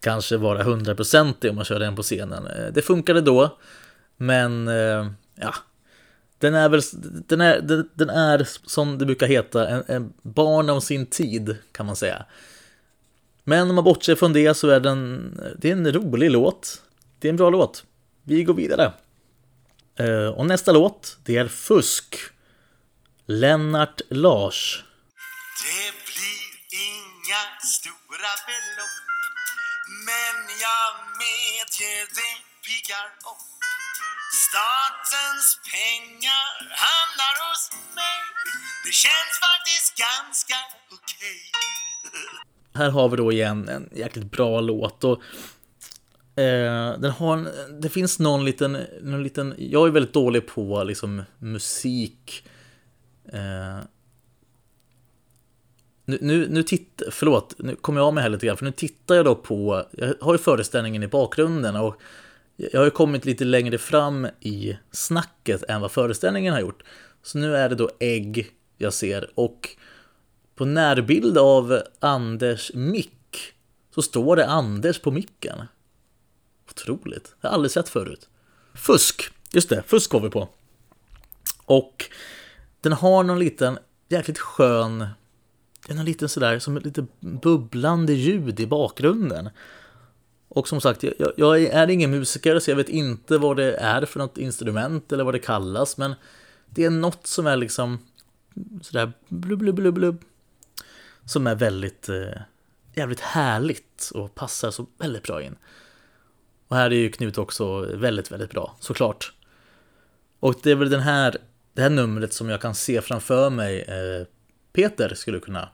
[0.00, 2.46] kanske vara hundraprocentig om man kör den på scenen.
[2.46, 3.58] Eh, Det funkade då,
[4.16, 5.54] men eh, ja,
[6.38, 6.80] den är väl,
[7.26, 11.56] den är, den, den är som det brukar heta, en, en barn om sin tid
[11.72, 12.24] kan man säga.
[13.44, 16.82] Men om man bortser från det så är den, det är en rolig låt.
[17.18, 17.84] Det är en bra låt.
[18.22, 18.92] Vi går vidare.
[19.96, 22.16] Eh, och nästa låt, det är Fusk.
[23.32, 24.84] Lennart Lars.
[25.62, 26.46] Det blir
[26.88, 27.42] inga
[27.76, 28.96] stora belopp
[30.06, 30.90] Men jag
[31.22, 32.34] medger det
[32.66, 33.60] piggar upp
[34.46, 36.48] Statens pengar
[36.84, 38.20] hamnar hos mig
[38.84, 40.58] Det känns faktiskt ganska
[40.96, 41.40] okej
[42.78, 45.04] Här har vi då igen en jäkligt bra låt.
[45.04, 45.22] Och,
[46.42, 47.48] eh, den har en,
[47.80, 49.54] det finns någon liten, någon liten...
[49.58, 52.44] Jag är väldigt dålig på liksom, musik.
[53.32, 53.80] Eh,
[56.04, 58.72] Nu, nu, nu titt, förlåt, nu kommer jag av mig här lite grann, för nu
[58.72, 62.00] tittar jag då på, jag har ju föreställningen i bakgrunden och
[62.56, 66.82] jag har ju kommit lite längre fram i snacket än vad föreställningen har gjort.
[67.22, 69.68] Så nu är det då ägg jag ser och
[70.54, 73.52] på närbild av Anders mick
[73.94, 75.62] så står det Anders på micken.
[76.70, 78.28] Otroligt, jag har aldrig sett förut.
[78.74, 80.48] Fusk, just det, fusk går vi på.
[81.64, 82.04] Och
[82.80, 85.06] den har någon liten jäkligt skön,
[85.88, 89.50] någon liten sådär som ett lite bubblande ljud i bakgrunden.
[90.48, 94.04] Och som sagt, jag, jag är ingen musiker så jag vet inte vad det är
[94.04, 96.14] för något instrument eller vad det kallas, men
[96.70, 97.98] det är något som är liksom
[98.82, 100.24] sådär blub, blub, blub, blub,
[101.24, 102.40] som är väldigt eh,
[102.94, 105.56] jävligt härligt och passar så väldigt bra in.
[106.68, 109.32] Och här är ju Knut också väldigt, väldigt bra, såklart.
[110.40, 111.36] Och det är väl den här,
[111.80, 114.26] det här numret som jag kan se framför mig eh,
[114.72, 115.68] Peter skulle kunna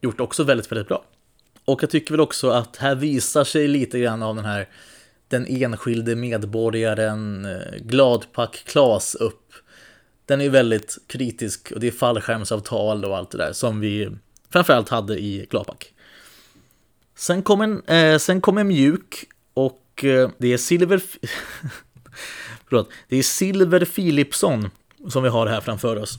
[0.00, 1.04] gjort också väldigt, väldigt bra.
[1.64, 4.68] Och jag tycker väl också att här visar sig lite grann av den här
[5.28, 9.52] den enskilde medborgaren eh, Gladpack Klas upp.
[10.26, 14.10] Den är väldigt kritisk och det är fallskärmsavtal och allt det där som vi
[14.50, 15.92] framförallt hade i Gladpack.
[17.16, 21.02] Sen kom en, eh, sen kom en mjuk och eh, det är Silver...
[22.68, 24.70] Förlåt, det är Silver Philipsson
[25.08, 26.18] som vi har här framför oss.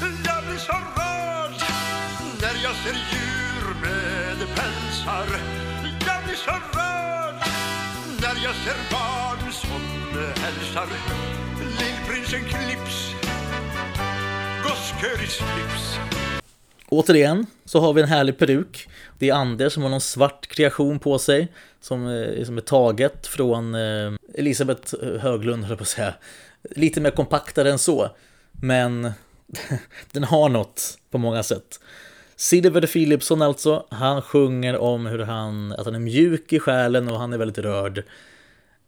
[0.00, 1.56] Jag blir så rörd
[2.40, 5.26] när jag ser djur med pälsar.
[6.06, 7.34] Jag blir så rörd
[8.20, 9.80] när jag ser barn som
[10.42, 10.86] hälsar.
[11.60, 13.12] Lillprinsen Klips,
[14.62, 15.98] Gossköris Flips.
[16.88, 18.88] Återigen så har vi en härlig peruk.
[19.18, 21.48] Det är Anders som har någon svart kreation på sig
[21.80, 26.14] som, eh, som är taget från eh, Elisabeth Höglund, höll jag på att säga.
[26.70, 28.10] Lite mer kompaktare än så,
[28.52, 29.12] men
[30.12, 31.80] den har något på många sätt.
[32.36, 37.18] Silver Philipsson alltså, han sjunger om hur han, att han är mjuk i själen och
[37.18, 37.98] han är väldigt rörd.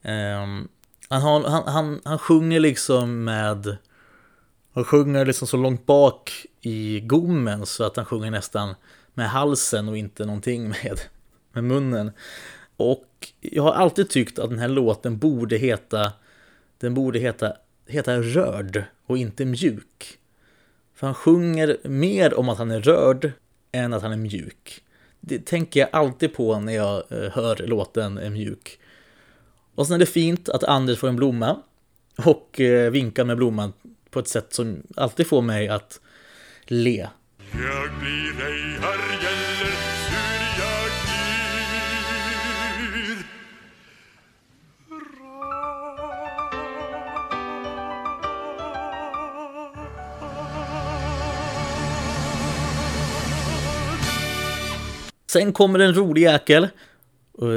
[0.02, 0.68] Um,
[1.08, 3.76] han, har, han, han, han sjunger liksom med
[4.72, 8.74] han sjunger liksom så långt bak i gommen så att han sjunger nästan
[9.14, 11.00] med halsen och inte någonting med,
[11.52, 12.12] med munnen.
[12.76, 16.12] Och jag har alltid tyckt att den här låten borde heta
[16.78, 17.52] den borde heta,
[17.88, 20.18] heta Rörd och inte Mjuk.
[20.94, 23.32] För han sjunger mer om att han är rörd
[23.72, 24.84] än att han är mjuk.
[25.20, 28.78] Det tänker jag alltid på när jag eh, hör låten är mjuk.
[29.74, 31.62] Och sen är det fint att Anders får en blomma
[32.24, 33.72] och eh, vinkar med blomman
[34.10, 36.00] på ett sätt som alltid får mig att
[36.66, 37.08] le.
[37.52, 39.47] Jag blir ej
[55.30, 56.68] Sen kommer en rolig jäkel.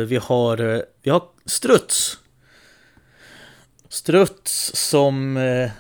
[0.07, 2.17] Vi har, eh, vi har struts.
[3.89, 5.71] Struts som eh,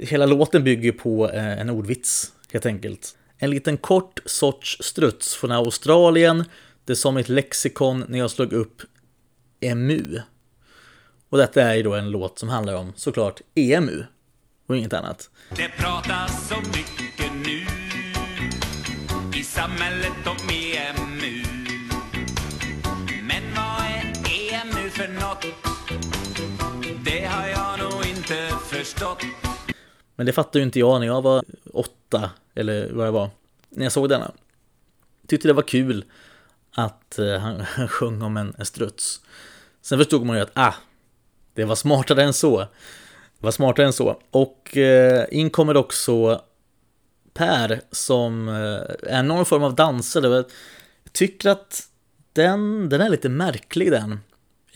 [0.00, 3.16] hela låten bygger på eh, en ordvits helt enkelt.
[3.38, 6.44] En liten kort sorts struts från Australien.
[6.84, 8.82] Det som ett lexikon när jag slog upp
[9.60, 10.20] EMU.
[11.28, 14.04] Och detta är ju då en låt som handlar om såklart EMU
[14.66, 15.30] och inget annat.
[15.56, 17.66] Det pratas så mycket nu
[19.40, 21.09] i samhället om EMU.
[25.00, 25.44] För något?
[27.04, 29.22] Det har jag nog inte förstått.
[30.16, 33.30] Men det fattade ju inte jag när jag var åtta, eller vad jag var,
[33.68, 34.32] när jag såg denna.
[35.26, 36.04] Tyckte det var kul
[36.74, 39.20] att eh, han, han sjöng om en, en struts.
[39.82, 40.74] Sen förstod man ju att, ah,
[41.54, 42.58] det var smartare än så.
[42.58, 42.66] Det
[43.44, 44.20] var smartare än så.
[44.30, 46.42] Och eh, in kommer också
[47.34, 50.36] Per som eh, är någon form av dansare.
[50.36, 51.88] Jag tycker att
[52.32, 54.20] den, den är lite märklig den.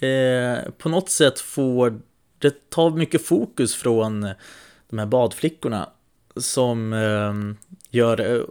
[0.05, 2.01] Eh, på något sätt får
[2.39, 4.29] det tar mycket fokus från
[4.89, 5.91] de här badflickorna
[6.37, 8.47] som ehm, eh, gör,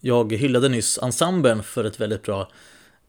[0.00, 2.48] jag hyllade nyss ensemblen för ett väldigt bra,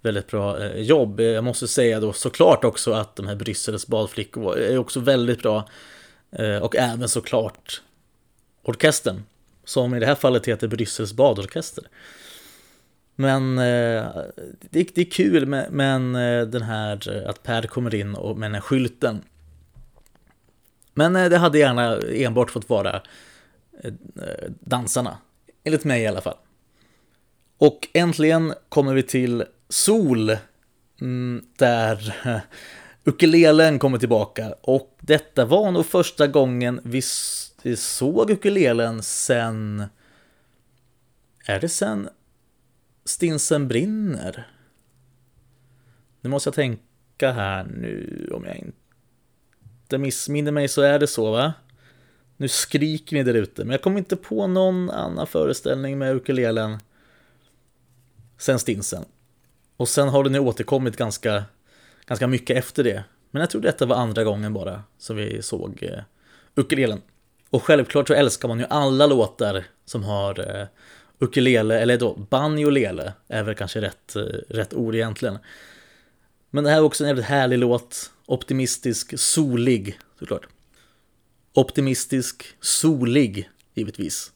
[0.01, 1.19] väldigt bra eh, jobb.
[1.19, 5.41] Eh, jag måste säga då såklart också att de här Bryssels badflickor är också väldigt
[5.41, 5.69] bra
[6.31, 7.81] eh, och även såklart
[8.63, 9.23] orkestern
[9.65, 11.83] som i det här fallet heter Bryssels badorkester.
[13.15, 14.05] Men eh,
[14.69, 18.37] det, det är kul med, men eh, den här eh, att Per kommer in och
[18.37, 19.21] med den här skylten
[20.93, 23.01] men eh, det hade gärna enbart fått vara
[23.83, 23.93] eh,
[24.23, 25.17] eh dansarna.
[25.63, 26.37] Enligt mig i alla fall.
[27.57, 30.37] Och äntligen kommer vi till Sol.
[31.01, 32.15] Mm, där
[33.03, 34.55] ukulelen kommer tillbaka.
[34.61, 37.01] Och detta var nog första gången vi
[37.75, 39.83] såg ukulelen sen...
[41.45, 42.09] Är det sen...
[43.11, 44.47] Stinsen brinner.
[46.21, 51.31] Nu måste jag tänka här nu om jag inte missminner mig så är det så
[51.31, 51.53] va?
[52.37, 56.79] Nu skriker ni där ute, men jag kommer inte på någon annan föreställning med ukulelen
[58.37, 59.05] sen Stinsen.
[59.77, 61.43] Och sen har den ju återkommit ganska,
[62.05, 63.03] ganska mycket efter det.
[63.31, 66.03] Men jag tror detta var andra gången bara som vi såg eh,
[66.55, 67.01] ukulelen.
[67.49, 70.67] Och självklart så älskar man ju alla låtar som har eh,
[71.21, 75.37] ukulele, eller då banjolele är väl kanske rätt, eh, rätt ord egentligen.
[76.49, 80.47] Men det här är också en jävligt härlig låt, optimistisk, solig såklart.
[81.53, 84.31] Optimistisk, solig givetvis.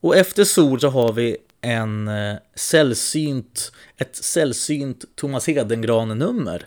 [0.00, 6.66] Och efter sol så har vi en eh, sällsynt, ett sällsynt Thomas Hedengran-nummer.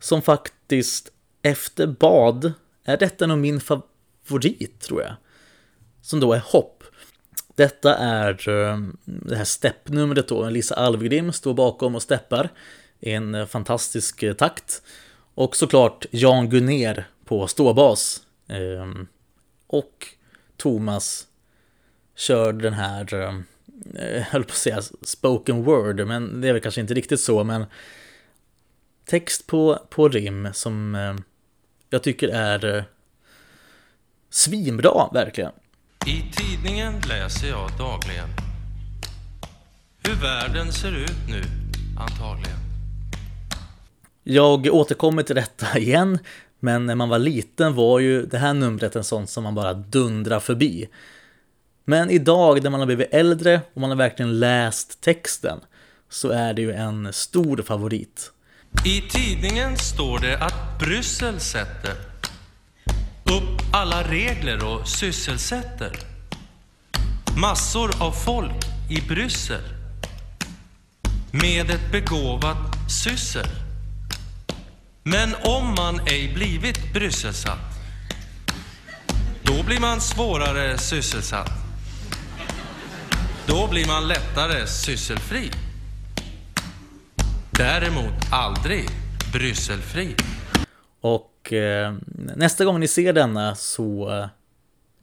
[0.00, 1.12] Som faktiskt
[1.42, 2.52] efter bad
[2.84, 5.14] är detta nog min favorit tror jag.
[6.02, 6.84] Som då är Hopp.
[7.60, 12.48] Detta är eh, det här steppnumret då, Lisa Alvgrim står bakom och steppar
[13.00, 14.82] i en eh, fantastisk eh, takt.
[15.34, 18.22] Och såklart Jan Gunner på ståbas.
[18.48, 19.06] Ehm,
[19.66, 20.06] och
[20.56, 21.26] Thomas
[22.16, 23.06] kör den här,
[23.94, 27.44] jag höll på att säga spoken word, men det är väl kanske inte riktigt så,
[27.44, 27.64] men
[29.04, 30.94] text på, på rim som
[31.90, 32.84] jag tycker är
[34.30, 35.52] svinbra, verkligen.
[36.06, 38.28] I tidningen läser jag dagligen
[40.02, 41.42] hur världen ser ut nu,
[41.98, 42.58] antagligen.
[44.24, 46.18] Jag återkommer till detta igen,
[46.60, 49.74] men när man var liten var ju det här numret en sån som man bara
[49.74, 50.88] dundrar förbi.
[51.84, 55.60] Men idag när man har blivit äldre och man har verkligen läst texten
[56.08, 58.32] så är det ju en stor favorit.
[58.86, 62.09] I tidningen står det att Bryssel sätter
[63.72, 65.92] alla regler och sysselsätter
[67.36, 69.62] massor av folk i Bryssel
[71.30, 73.46] med ett begåvat syssel.
[75.02, 77.70] Men om man ej blivit Brysselsatt
[79.42, 81.50] då blir man svårare sysselsatt.
[83.46, 85.50] Då blir man lättare sysselfri.
[87.50, 88.88] Däremot aldrig
[89.32, 90.16] Brysselfri.
[91.00, 91.94] Och eh,
[92.36, 94.26] nästa gång ni ser denna så eh,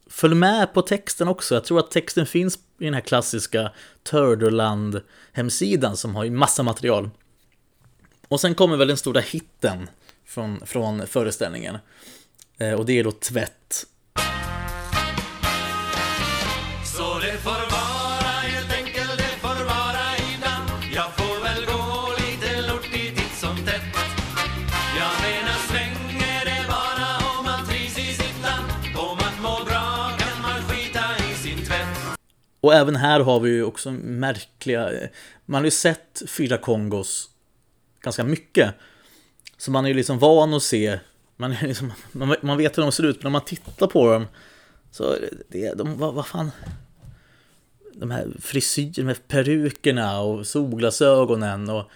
[0.09, 1.53] följ med på texten också.
[1.53, 3.71] Jag tror att texten finns i den här klassiska
[4.03, 7.09] Turderland-hemsidan som har ju massa material.
[8.27, 9.89] Och sen kommer väl den stora hitten
[10.25, 11.77] från, från föreställningen.
[12.57, 13.85] Eh, och det är då tvätt.
[32.67, 34.91] Och även här har vi ju också märkliga...
[35.45, 37.29] Man har ju sett fyra Kongos
[38.01, 38.73] ganska mycket.
[39.57, 40.99] Så man är ju liksom van att se...
[41.37, 44.13] Man, är liksom, man, man vet hur de ser ut, men när man tittar på
[44.13, 44.27] dem
[44.91, 45.15] så
[45.49, 46.51] det, de, vad, vad fan...
[47.93, 51.91] De här frisyrerna med perukerna och solglasögonen och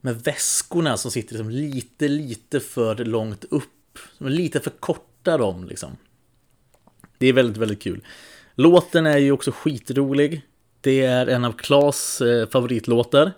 [0.00, 3.98] med väskorna som sitter liksom lite, lite för långt upp.
[4.18, 5.96] Som är lite för korta dem liksom.
[7.18, 8.00] Det är väldigt, väldigt kul.
[8.60, 10.42] Låten är ju också skitrolig.
[10.80, 13.32] Det är en av Klas eh, favoritlåtar.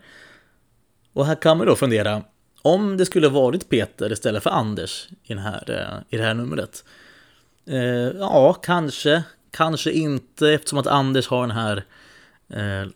[1.12, 2.22] Och här kan man då fundera,
[2.62, 6.34] om det skulle varit Peter istället för Anders i, den här, eh, i det här
[6.34, 6.84] numret.
[7.66, 7.80] Eh,
[8.18, 11.76] ja, kanske, kanske inte eftersom att Anders har den här,
[12.48, 12.88] eh,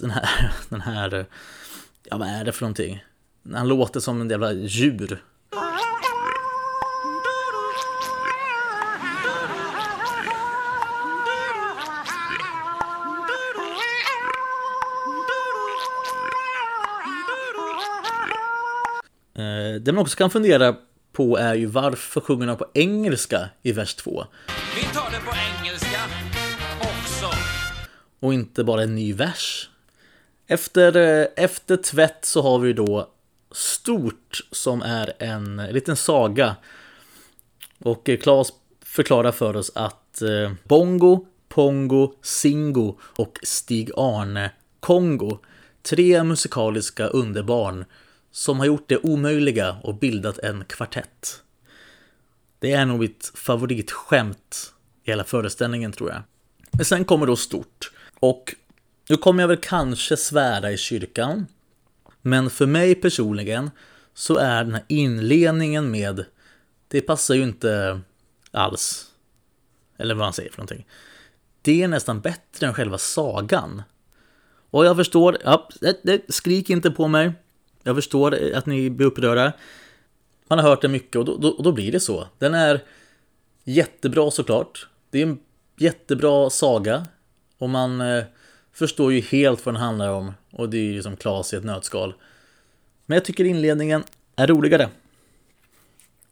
[0.00, 1.26] den här, den här,
[2.04, 3.04] ja vad är det för någonting?
[3.54, 5.22] Han låter som en jävla djur.
[19.80, 20.76] Det man också kan fundera
[21.12, 24.24] på är ju varför sjunger han på engelska i vers 2
[24.76, 26.00] Vi tar det på engelska
[26.80, 27.26] också
[28.20, 29.70] och inte bara en ny vers.
[30.46, 33.10] Efter, eh, efter tvätt så har vi då
[33.52, 36.56] Stort som är en liten saga.
[37.78, 38.48] Och eh, Claes
[38.84, 44.50] förklarar för oss att eh, Bongo, Pongo, Singo och Stig-Arne
[44.80, 45.38] Kongo,
[45.82, 47.84] tre musikaliska underbarn
[48.30, 51.42] som har gjort det omöjliga och bildat en kvartett.
[52.58, 54.72] Det är nog mitt favoritskämt
[55.04, 56.22] i hela föreställningen tror jag.
[56.70, 57.92] Men sen kommer då stort.
[58.20, 58.54] Och
[59.08, 61.46] nu kommer jag väl kanske svära i kyrkan.
[62.22, 63.70] Men för mig personligen
[64.14, 66.24] så är den här inledningen med
[66.88, 68.00] det passar ju inte
[68.50, 69.06] alls.
[69.98, 70.86] Eller vad han säger för någonting.
[71.62, 73.82] Det är nästan bättre än själva sagan.
[74.70, 75.68] Och jag förstår, ja,
[76.28, 77.32] skrik inte på mig.
[77.82, 79.52] Jag förstår att ni blir upprörda.
[80.48, 82.26] Man har hört det mycket och då, då, och då blir det så.
[82.38, 82.84] Den är
[83.64, 84.88] jättebra såklart.
[85.10, 85.38] Det är en
[85.76, 87.06] jättebra saga.
[87.58, 88.24] Och man eh,
[88.72, 90.32] förstår ju helt vad den handlar om.
[90.50, 92.14] Och det är ju liksom som Klas i ett nötskal.
[93.06, 94.04] Men jag tycker inledningen
[94.36, 94.90] är roligare.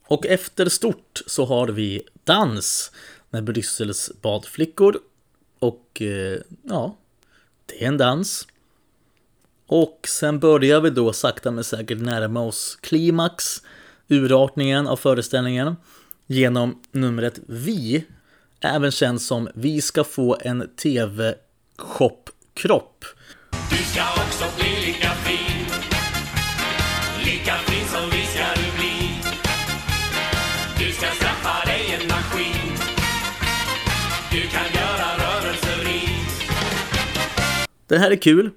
[0.06, 2.92] Och efter stort så har vi dans
[3.30, 4.98] med Bryssels badflickor.
[5.58, 6.96] Och eh, ja,
[7.66, 8.46] det är en dans.
[9.68, 13.62] Och sen börjar vi då sakta men säkert närma oss klimax,
[14.08, 15.76] urartningen av föreställningen,
[16.26, 18.04] genom numret Vi,
[18.60, 22.24] även känt som Vi ska få en TV-shop-kropp.
[23.70, 25.66] Du ska också bli lika fin.
[27.24, 29.10] Lika fin som vi ska du bli.
[30.78, 32.76] Du ska skaffa dig en maskin.
[34.30, 36.00] Du kan göra rörelser i.
[37.86, 38.50] Det här är kul.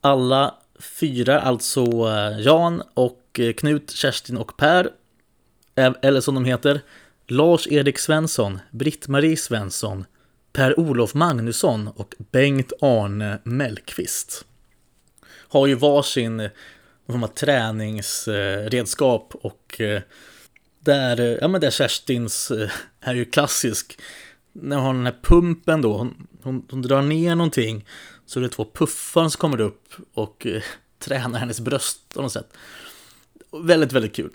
[0.00, 4.90] Alla fyra, alltså eh, Jan och eh, Knut, Kerstin och Per,
[5.74, 6.80] eh, eller som de heter,
[7.26, 10.04] Lars-Erik Svensson, Britt-Marie Svensson,
[10.52, 14.44] Per-Olof Magnusson och Bengt-Arne Mellqvist.
[15.48, 16.50] Har ju varsin
[17.06, 19.80] form av träningsredskap och
[20.80, 22.52] där, ja men där Kerstins
[23.00, 23.98] är ju klassisk.
[24.52, 27.84] När hon har den här pumpen då, hon, hon, hon drar ner någonting
[28.28, 30.62] så det är två puffar som kommer upp och eh,
[30.98, 32.52] tränar hennes bröst på något sätt.
[33.64, 34.30] Väldigt, väldigt kul.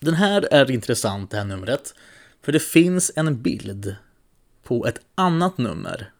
[0.00, 1.94] Den här är intressant, det här numret.
[2.42, 3.96] För det finns en bild
[4.62, 6.12] på ett annat nummer.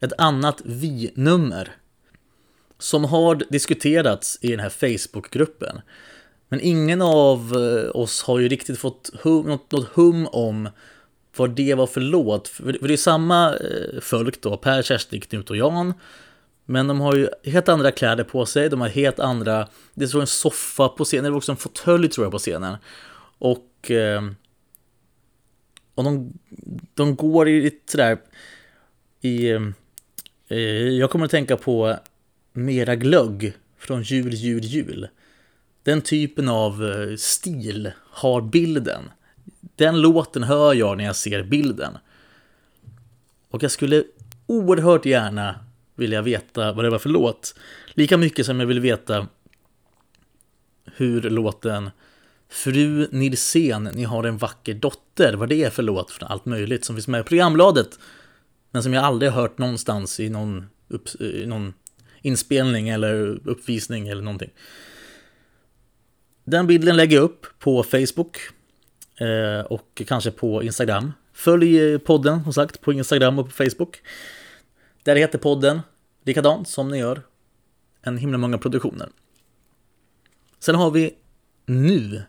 [0.00, 1.76] Ett annat vi-nummer.
[2.78, 5.80] Som har diskuterats i den här Facebook-gruppen.
[6.48, 10.68] Men ingen av eh, oss har ju riktigt fått hum, något, något hum om
[11.40, 12.48] vad det var för låt.
[12.48, 15.94] För det är samma eh, folk då, Per, Kerstin, Knut och Jan.
[16.64, 19.68] Men de har ju helt andra kläder på sig, de har helt andra...
[19.94, 22.76] Det står en soffa på scenen, det var också en fåtölj tror jag på scenen.
[23.38, 23.90] Och...
[23.90, 24.22] Eh,
[25.94, 26.32] och de,
[26.94, 28.18] de går i lite sådär...
[29.20, 29.50] I...
[30.48, 31.96] Eh, jag kommer att tänka på
[32.52, 35.08] Mera glögg från Jul, jul, jul.
[35.82, 36.82] Den typen av
[37.16, 39.02] stil har bilden.
[39.80, 41.98] Den låten hör jag när jag ser bilden.
[43.50, 44.04] Och jag skulle
[44.46, 45.54] oerhört gärna
[45.94, 47.54] vilja veta vad det var för låt.
[47.94, 49.26] Lika mycket som jag vill veta
[50.84, 51.90] hur låten
[52.48, 56.84] Fru Nilsén, ni har en vacker dotter, vad det är för låt från allt möjligt
[56.84, 57.98] som finns med i programbladet.
[58.70, 61.74] Men som jag aldrig har hört någonstans i någon, upp, i någon
[62.22, 64.50] inspelning eller uppvisning eller någonting.
[66.44, 68.38] Den bilden lägger jag upp på Facebook
[69.20, 71.12] Eh, och kanske på Instagram.
[71.32, 74.00] Följ eh, podden som sagt på Instagram och på Facebook.
[75.02, 75.80] Där heter podden
[76.24, 77.22] likadant som ni gör
[78.02, 79.08] en himla många produktioner.
[80.58, 81.14] Sen har vi
[81.66, 82.22] Nu.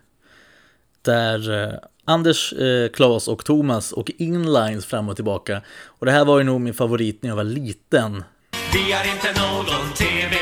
[1.02, 1.74] Där eh,
[2.04, 5.62] Anders, eh, Claes och Thomas och inlines fram och tillbaka.
[5.84, 8.24] Och det här var ju nog min favorit när jag var liten.
[8.72, 10.36] Vi har inte någon TV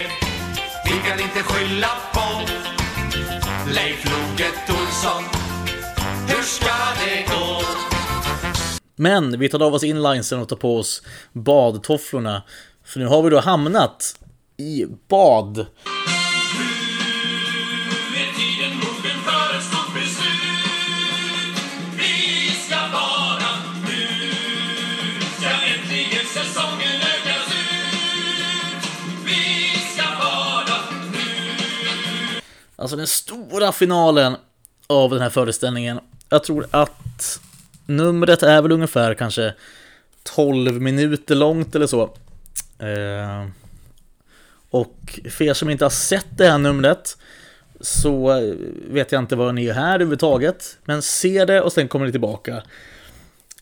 [0.84, 2.20] Vi kan inte skylla på
[3.74, 5.39] Leif Loket Olsson
[6.31, 6.74] hur ska
[7.05, 7.62] det gå?
[8.97, 11.03] Men vi tar av oss inlinesen och tar på oss
[11.33, 12.43] badtofflorna.
[12.85, 14.16] För nu har vi då hamnat
[14.57, 15.66] i bad.
[32.76, 34.37] Alltså den stora finalen
[34.87, 36.01] av den här föreställningen.
[36.33, 37.41] Jag tror att
[37.87, 39.55] numret är väl ungefär kanske
[40.22, 42.03] 12 minuter långt eller så.
[42.78, 43.47] Eh,
[44.70, 47.18] och för er som inte har sett det här numret
[47.81, 48.41] så
[48.91, 50.78] vet jag inte vad ni är här överhuvudtaget.
[50.85, 52.62] Men se det och sen kommer ni tillbaka.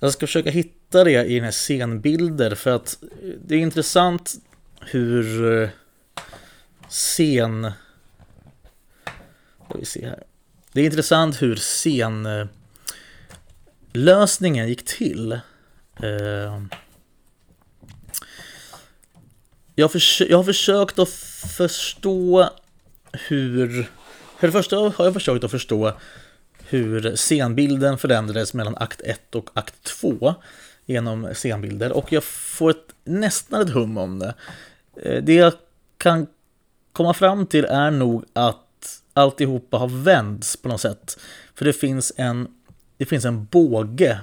[0.01, 2.99] Jag ska försöka hitta det i den här scenbilder för att
[3.45, 4.35] det är intressant
[4.81, 5.69] hur eh,
[6.89, 7.73] scen
[9.69, 10.23] Ska vi se här.
[10.73, 12.49] Det är intressant hur scen
[13.93, 15.33] lösningen gick till.
[16.03, 16.63] Eh,
[19.75, 21.09] Jag, har försö- jag har försökt att
[21.57, 22.51] förstå
[23.13, 23.91] hur...
[24.39, 25.93] För det första har jag försökt att förstå
[26.69, 30.35] hur scenbilden förändrades mellan akt 1 och akt 2
[30.87, 34.35] genom scenbilder och jag får ett, nästan ett hum om det.
[35.03, 35.53] Eh, det jag
[35.99, 36.27] kan
[36.93, 41.19] komma fram till är nog att alltihopa har vänts på något sätt.
[41.55, 42.49] För det finns en,
[42.99, 44.21] det finns en båge.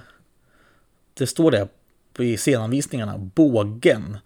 [1.13, 1.67] Det står det
[2.17, 4.17] i scenanvisningarna, bågen.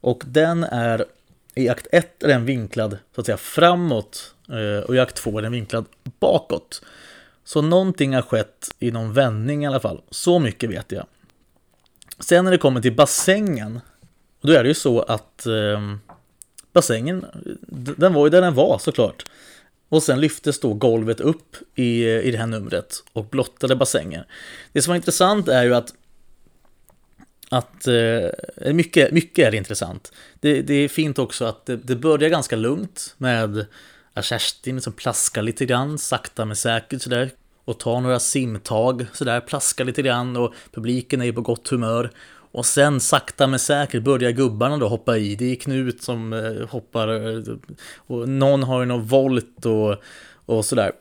[0.00, 1.04] Och den är
[1.54, 5.38] I akt 1 är den vinklad så att säga framåt eh, och i akt 2
[5.38, 5.86] är den vinklad
[6.20, 6.82] bakåt.
[7.44, 10.02] Så någonting har skett i någon vändning i alla fall.
[10.10, 11.06] Så mycket vet jag.
[12.18, 13.80] Sen när det kommer till bassängen,
[14.40, 15.96] då är det ju så att eh,
[16.72, 17.26] bassängen,
[17.96, 19.24] den var ju där den var såklart.
[19.90, 24.24] Och sen lyftes då golvet upp i, i det här numret och blottade bassängen.
[24.72, 25.94] Det som var intressant är ju att
[27.52, 30.12] att eh, mycket, mycket är intressant.
[30.40, 33.66] Det, det är fint också att det, det börjar ganska lugnt med
[34.14, 37.30] att Kerstin som plaskar lite grann, sakta men säkert sådär.
[37.64, 42.10] Och tar några simtag sådär, plaskar lite grann och publiken är ju på gott humör.
[42.52, 45.34] Och sen sakta men säkert börjar gubbarna då hoppa i.
[45.36, 47.42] Det är Knut som eh, hoppar eh,
[47.96, 49.96] och någon har ju någon volt och,
[50.46, 50.92] och sådär.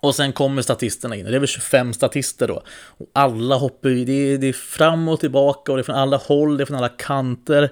[0.00, 2.62] Och sen kommer statisterna in, det är väl 25 statister då.
[2.68, 5.96] Och alla hoppar ju, det är, det är fram och tillbaka och det är från
[5.96, 7.70] alla håll, det är från alla kanter.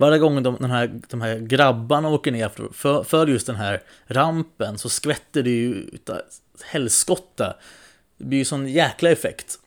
[0.00, 3.56] Varje gång de, den här, de här grabbarna åker ner för, för, för just den
[3.56, 6.20] här rampen så skvätter det ju utav
[6.64, 7.54] helskotta.
[8.18, 9.58] Det blir ju sån jäkla effekt.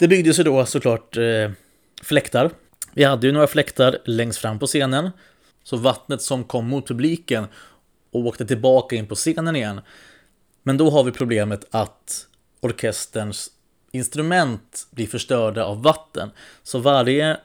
[0.00, 1.50] Det byggdes ju då såklart eh,
[2.02, 2.50] fläktar.
[2.92, 5.10] Vi hade ju några fläktar längst fram på scenen.
[5.64, 7.46] Så vattnet som kom mot publiken
[8.10, 9.80] och åkte tillbaka in på scenen igen.
[10.62, 12.26] Men då har vi problemet att
[12.60, 13.50] orkesterns
[13.92, 16.30] instrument blir förstörda av vatten.
[16.62, 17.36] Så varje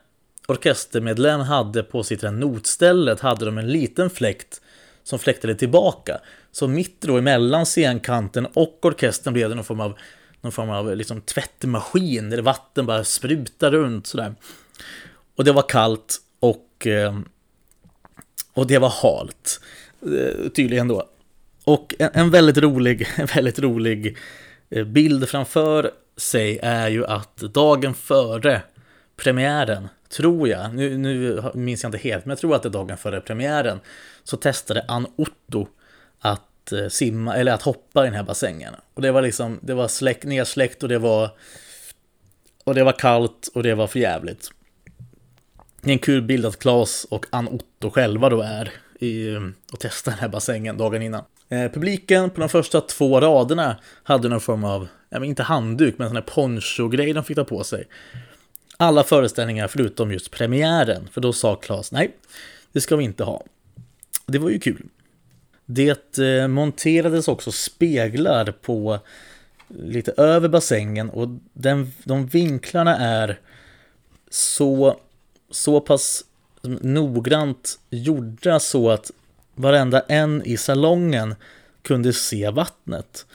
[0.48, 4.62] orkestermedlem hade på sitt notställe notstället hade de en liten fläkt
[5.04, 6.20] som fläktade tillbaka.
[6.52, 9.98] Så mitt då emellan scenkanten och orkestern blev det någon form av,
[10.46, 14.36] någon form av liksom tvättmaskin där vatten bara sprutar runt sådär.
[15.36, 17.20] Och det var kallt och, eh,
[18.54, 19.62] och det var halt.
[20.02, 21.10] Eh, tydligen då.
[21.64, 24.18] Och en, en väldigt rolig, en väldigt rolig
[24.70, 28.62] eh, bild framför sig är ju att dagen före
[29.16, 32.72] premiären, tror jag, nu, nu minns jag inte helt, men jag tror att det är
[32.72, 33.80] dagen före premiären,
[34.24, 35.68] så testade Ann Otto
[36.20, 36.42] att
[36.72, 38.76] Eh, simma, eller att hoppa i den här bassängen.
[38.94, 41.30] Och det var liksom, det var släck, nedsläckt och det var,
[42.64, 44.52] och det var kallt och det var för jävligt.
[45.82, 49.42] Det är en kul bild att Claes och Ann Otto själva då är i, eh,
[49.74, 51.24] och testar den här bassängen dagen innan.
[51.50, 56.08] Eh, publiken på de första två raderna hade någon form av, jag inte handduk, men
[56.08, 57.88] sån här poncho-grej de fick ta på sig.
[58.78, 62.16] Alla föreställningar förutom just premiären, för då sa Claes nej,
[62.72, 63.44] det ska vi inte ha.
[64.26, 64.90] Det var ju kul.
[65.66, 69.00] Det eh, monterades också speglar på
[69.68, 73.40] lite över bassängen och den, de vinklarna är
[74.30, 75.00] så,
[75.52, 76.24] så pass
[76.82, 79.12] noggrant gjorda så att
[79.56, 81.36] varenda en i salongen
[81.82, 83.26] kunde se vattnet.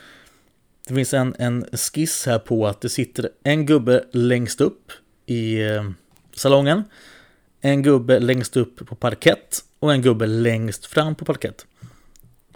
[0.88, 4.92] Det finns en, en skiss här på att det sitter en gubbe längst upp
[5.26, 5.90] i eh,
[6.34, 6.84] salongen,
[7.60, 11.66] en gubbe längst upp på parkett och en gubbe längst fram på parkett.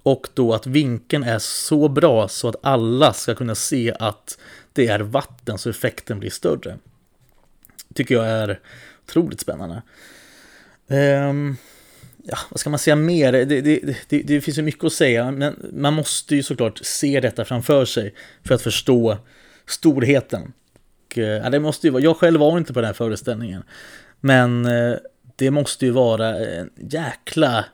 [0.04, 4.38] Och då att vinkeln är så bra så att alla ska kunna se att
[4.72, 6.78] det är vatten så effekten blir större.
[7.94, 8.60] Tycker jag är
[9.04, 9.82] otroligt spännande.
[10.88, 11.56] Um,
[12.22, 13.32] ja, vad ska man säga mer?
[13.32, 17.20] Det, det, det, det finns ju mycket att säga, men man måste ju såklart se
[17.20, 19.18] detta framför sig för att förstå
[19.66, 20.52] storheten.
[21.06, 23.62] Och, eh, ja, det måste ju vara, jag själv var inte på den här föreställningen,
[24.20, 24.96] men eh,
[25.36, 27.64] det måste ju vara en jäkla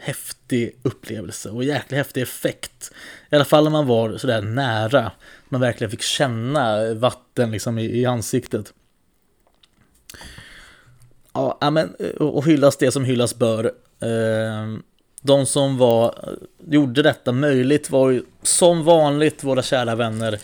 [0.00, 2.92] häftig upplevelse och jäkla häftig effekt.
[3.30, 5.12] I alla fall när man var sådär nära,
[5.48, 8.72] man verkligen fick känna vatten liksom i, i ansiktet.
[11.32, 13.64] Ja, men och hyllas det som hyllas bör.
[14.00, 14.78] Eh,
[15.22, 16.14] de som var,
[16.66, 20.38] gjorde detta möjligt var ju som vanligt våra kära vänner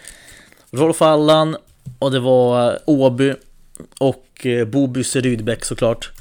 [0.71, 1.57] Rolf Allan
[1.99, 3.35] och det var Åby
[4.01, 6.13] och eh, Bo Bysse Rydbeck såklart.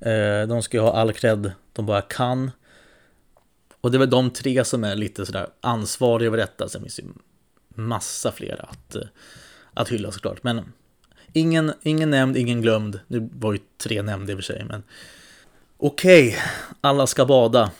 [0.00, 2.50] Eh, de ska ju ha all cred de bara kan.
[3.80, 6.68] Och det är väl de tre som är lite sådär ansvariga över detta.
[6.68, 7.08] Sen finns det ju
[7.74, 9.02] massa fler att, eh,
[9.74, 10.42] att hylla såklart.
[10.42, 10.72] Men
[11.32, 13.00] ingen, ingen nämnd, ingen glömd.
[13.06, 14.64] Nu var ju tre nämnda i och för sig.
[14.64, 14.82] Men
[15.76, 16.36] okej,
[16.80, 17.70] alla ska bada.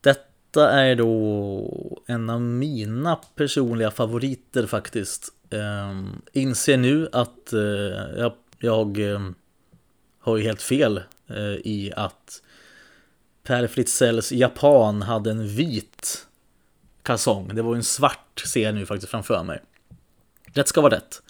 [0.00, 5.32] Detta är då en av mina personliga favoriter faktiskt.
[5.50, 7.60] Um, inser nu att uh,
[8.18, 9.34] jag, jag um,
[10.18, 11.00] har ju helt fel
[11.30, 12.42] uh, i att
[13.46, 16.26] Per Fritzells Japan hade en vit
[17.02, 17.54] kalsong.
[17.54, 19.62] Det var ju en svart ser jag nu faktiskt framför mig.
[20.52, 21.22] Rätt ska vara rätt.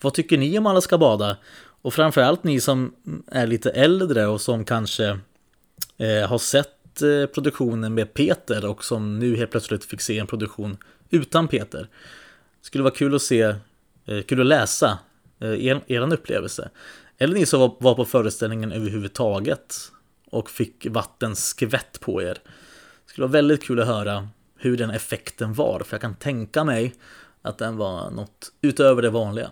[0.00, 1.36] Vad tycker ni om Alla ska bada?
[1.82, 2.94] Och framförallt ni som
[3.26, 5.18] är lite äldre och som kanske
[5.96, 10.26] eh, har sett eh, produktionen med Peter och som nu helt plötsligt fick se en
[10.26, 10.76] produktion
[11.10, 11.80] utan Peter.
[12.60, 13.42] Det Skulle vara kul att se,
[14.06, 14.98] eh, kul att läsa
[15.40, 16.70] eh, er, er upplevelse.
[17.18, 19.92] Eller ni som var, var på föreställningen överhuvudtaget
[20.30, 22.38] och fick vatten skvätt på er.
[23.04, 26.64] Det skulle vara väldigt kul att höra hur den effekten var, för jag kan tänka
[26.64, 26.94] mig
[27.42, 29.50] att den var något utöver det vanliga.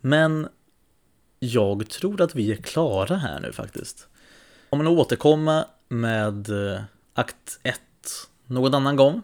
[0.00, 0.48] Men
[1.38, 4.08] jag tror att vi är klara här nu faktiskt.
[4.62, 6.80] Jag kommer nog återkomma med eh,
[7.14, 7.80] akt 1
[8.46, 9.22] någon annan gång.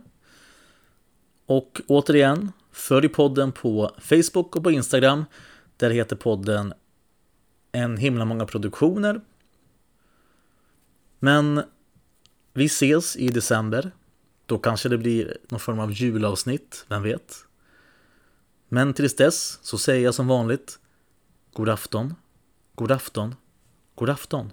[1.46, 5.24] Och återigen, följ podden på Facebook och på Instagram.
[5.76, 6.74] Där heter podden
[7.72, 9.20] en himla många produktioner.
[11.18, 11.62] Men
[12.52, 13.90] vi ses i december.
[14.46, 17.36] Då kanske det blir någon form av julavsnitt, vem vet?
[18.68, 20.78] Men tills dess så säger jag som vanligt
[21.52, 22.14] God afton,
[22.74, 23.34] god afton,
[23.94, 24.52] god afton.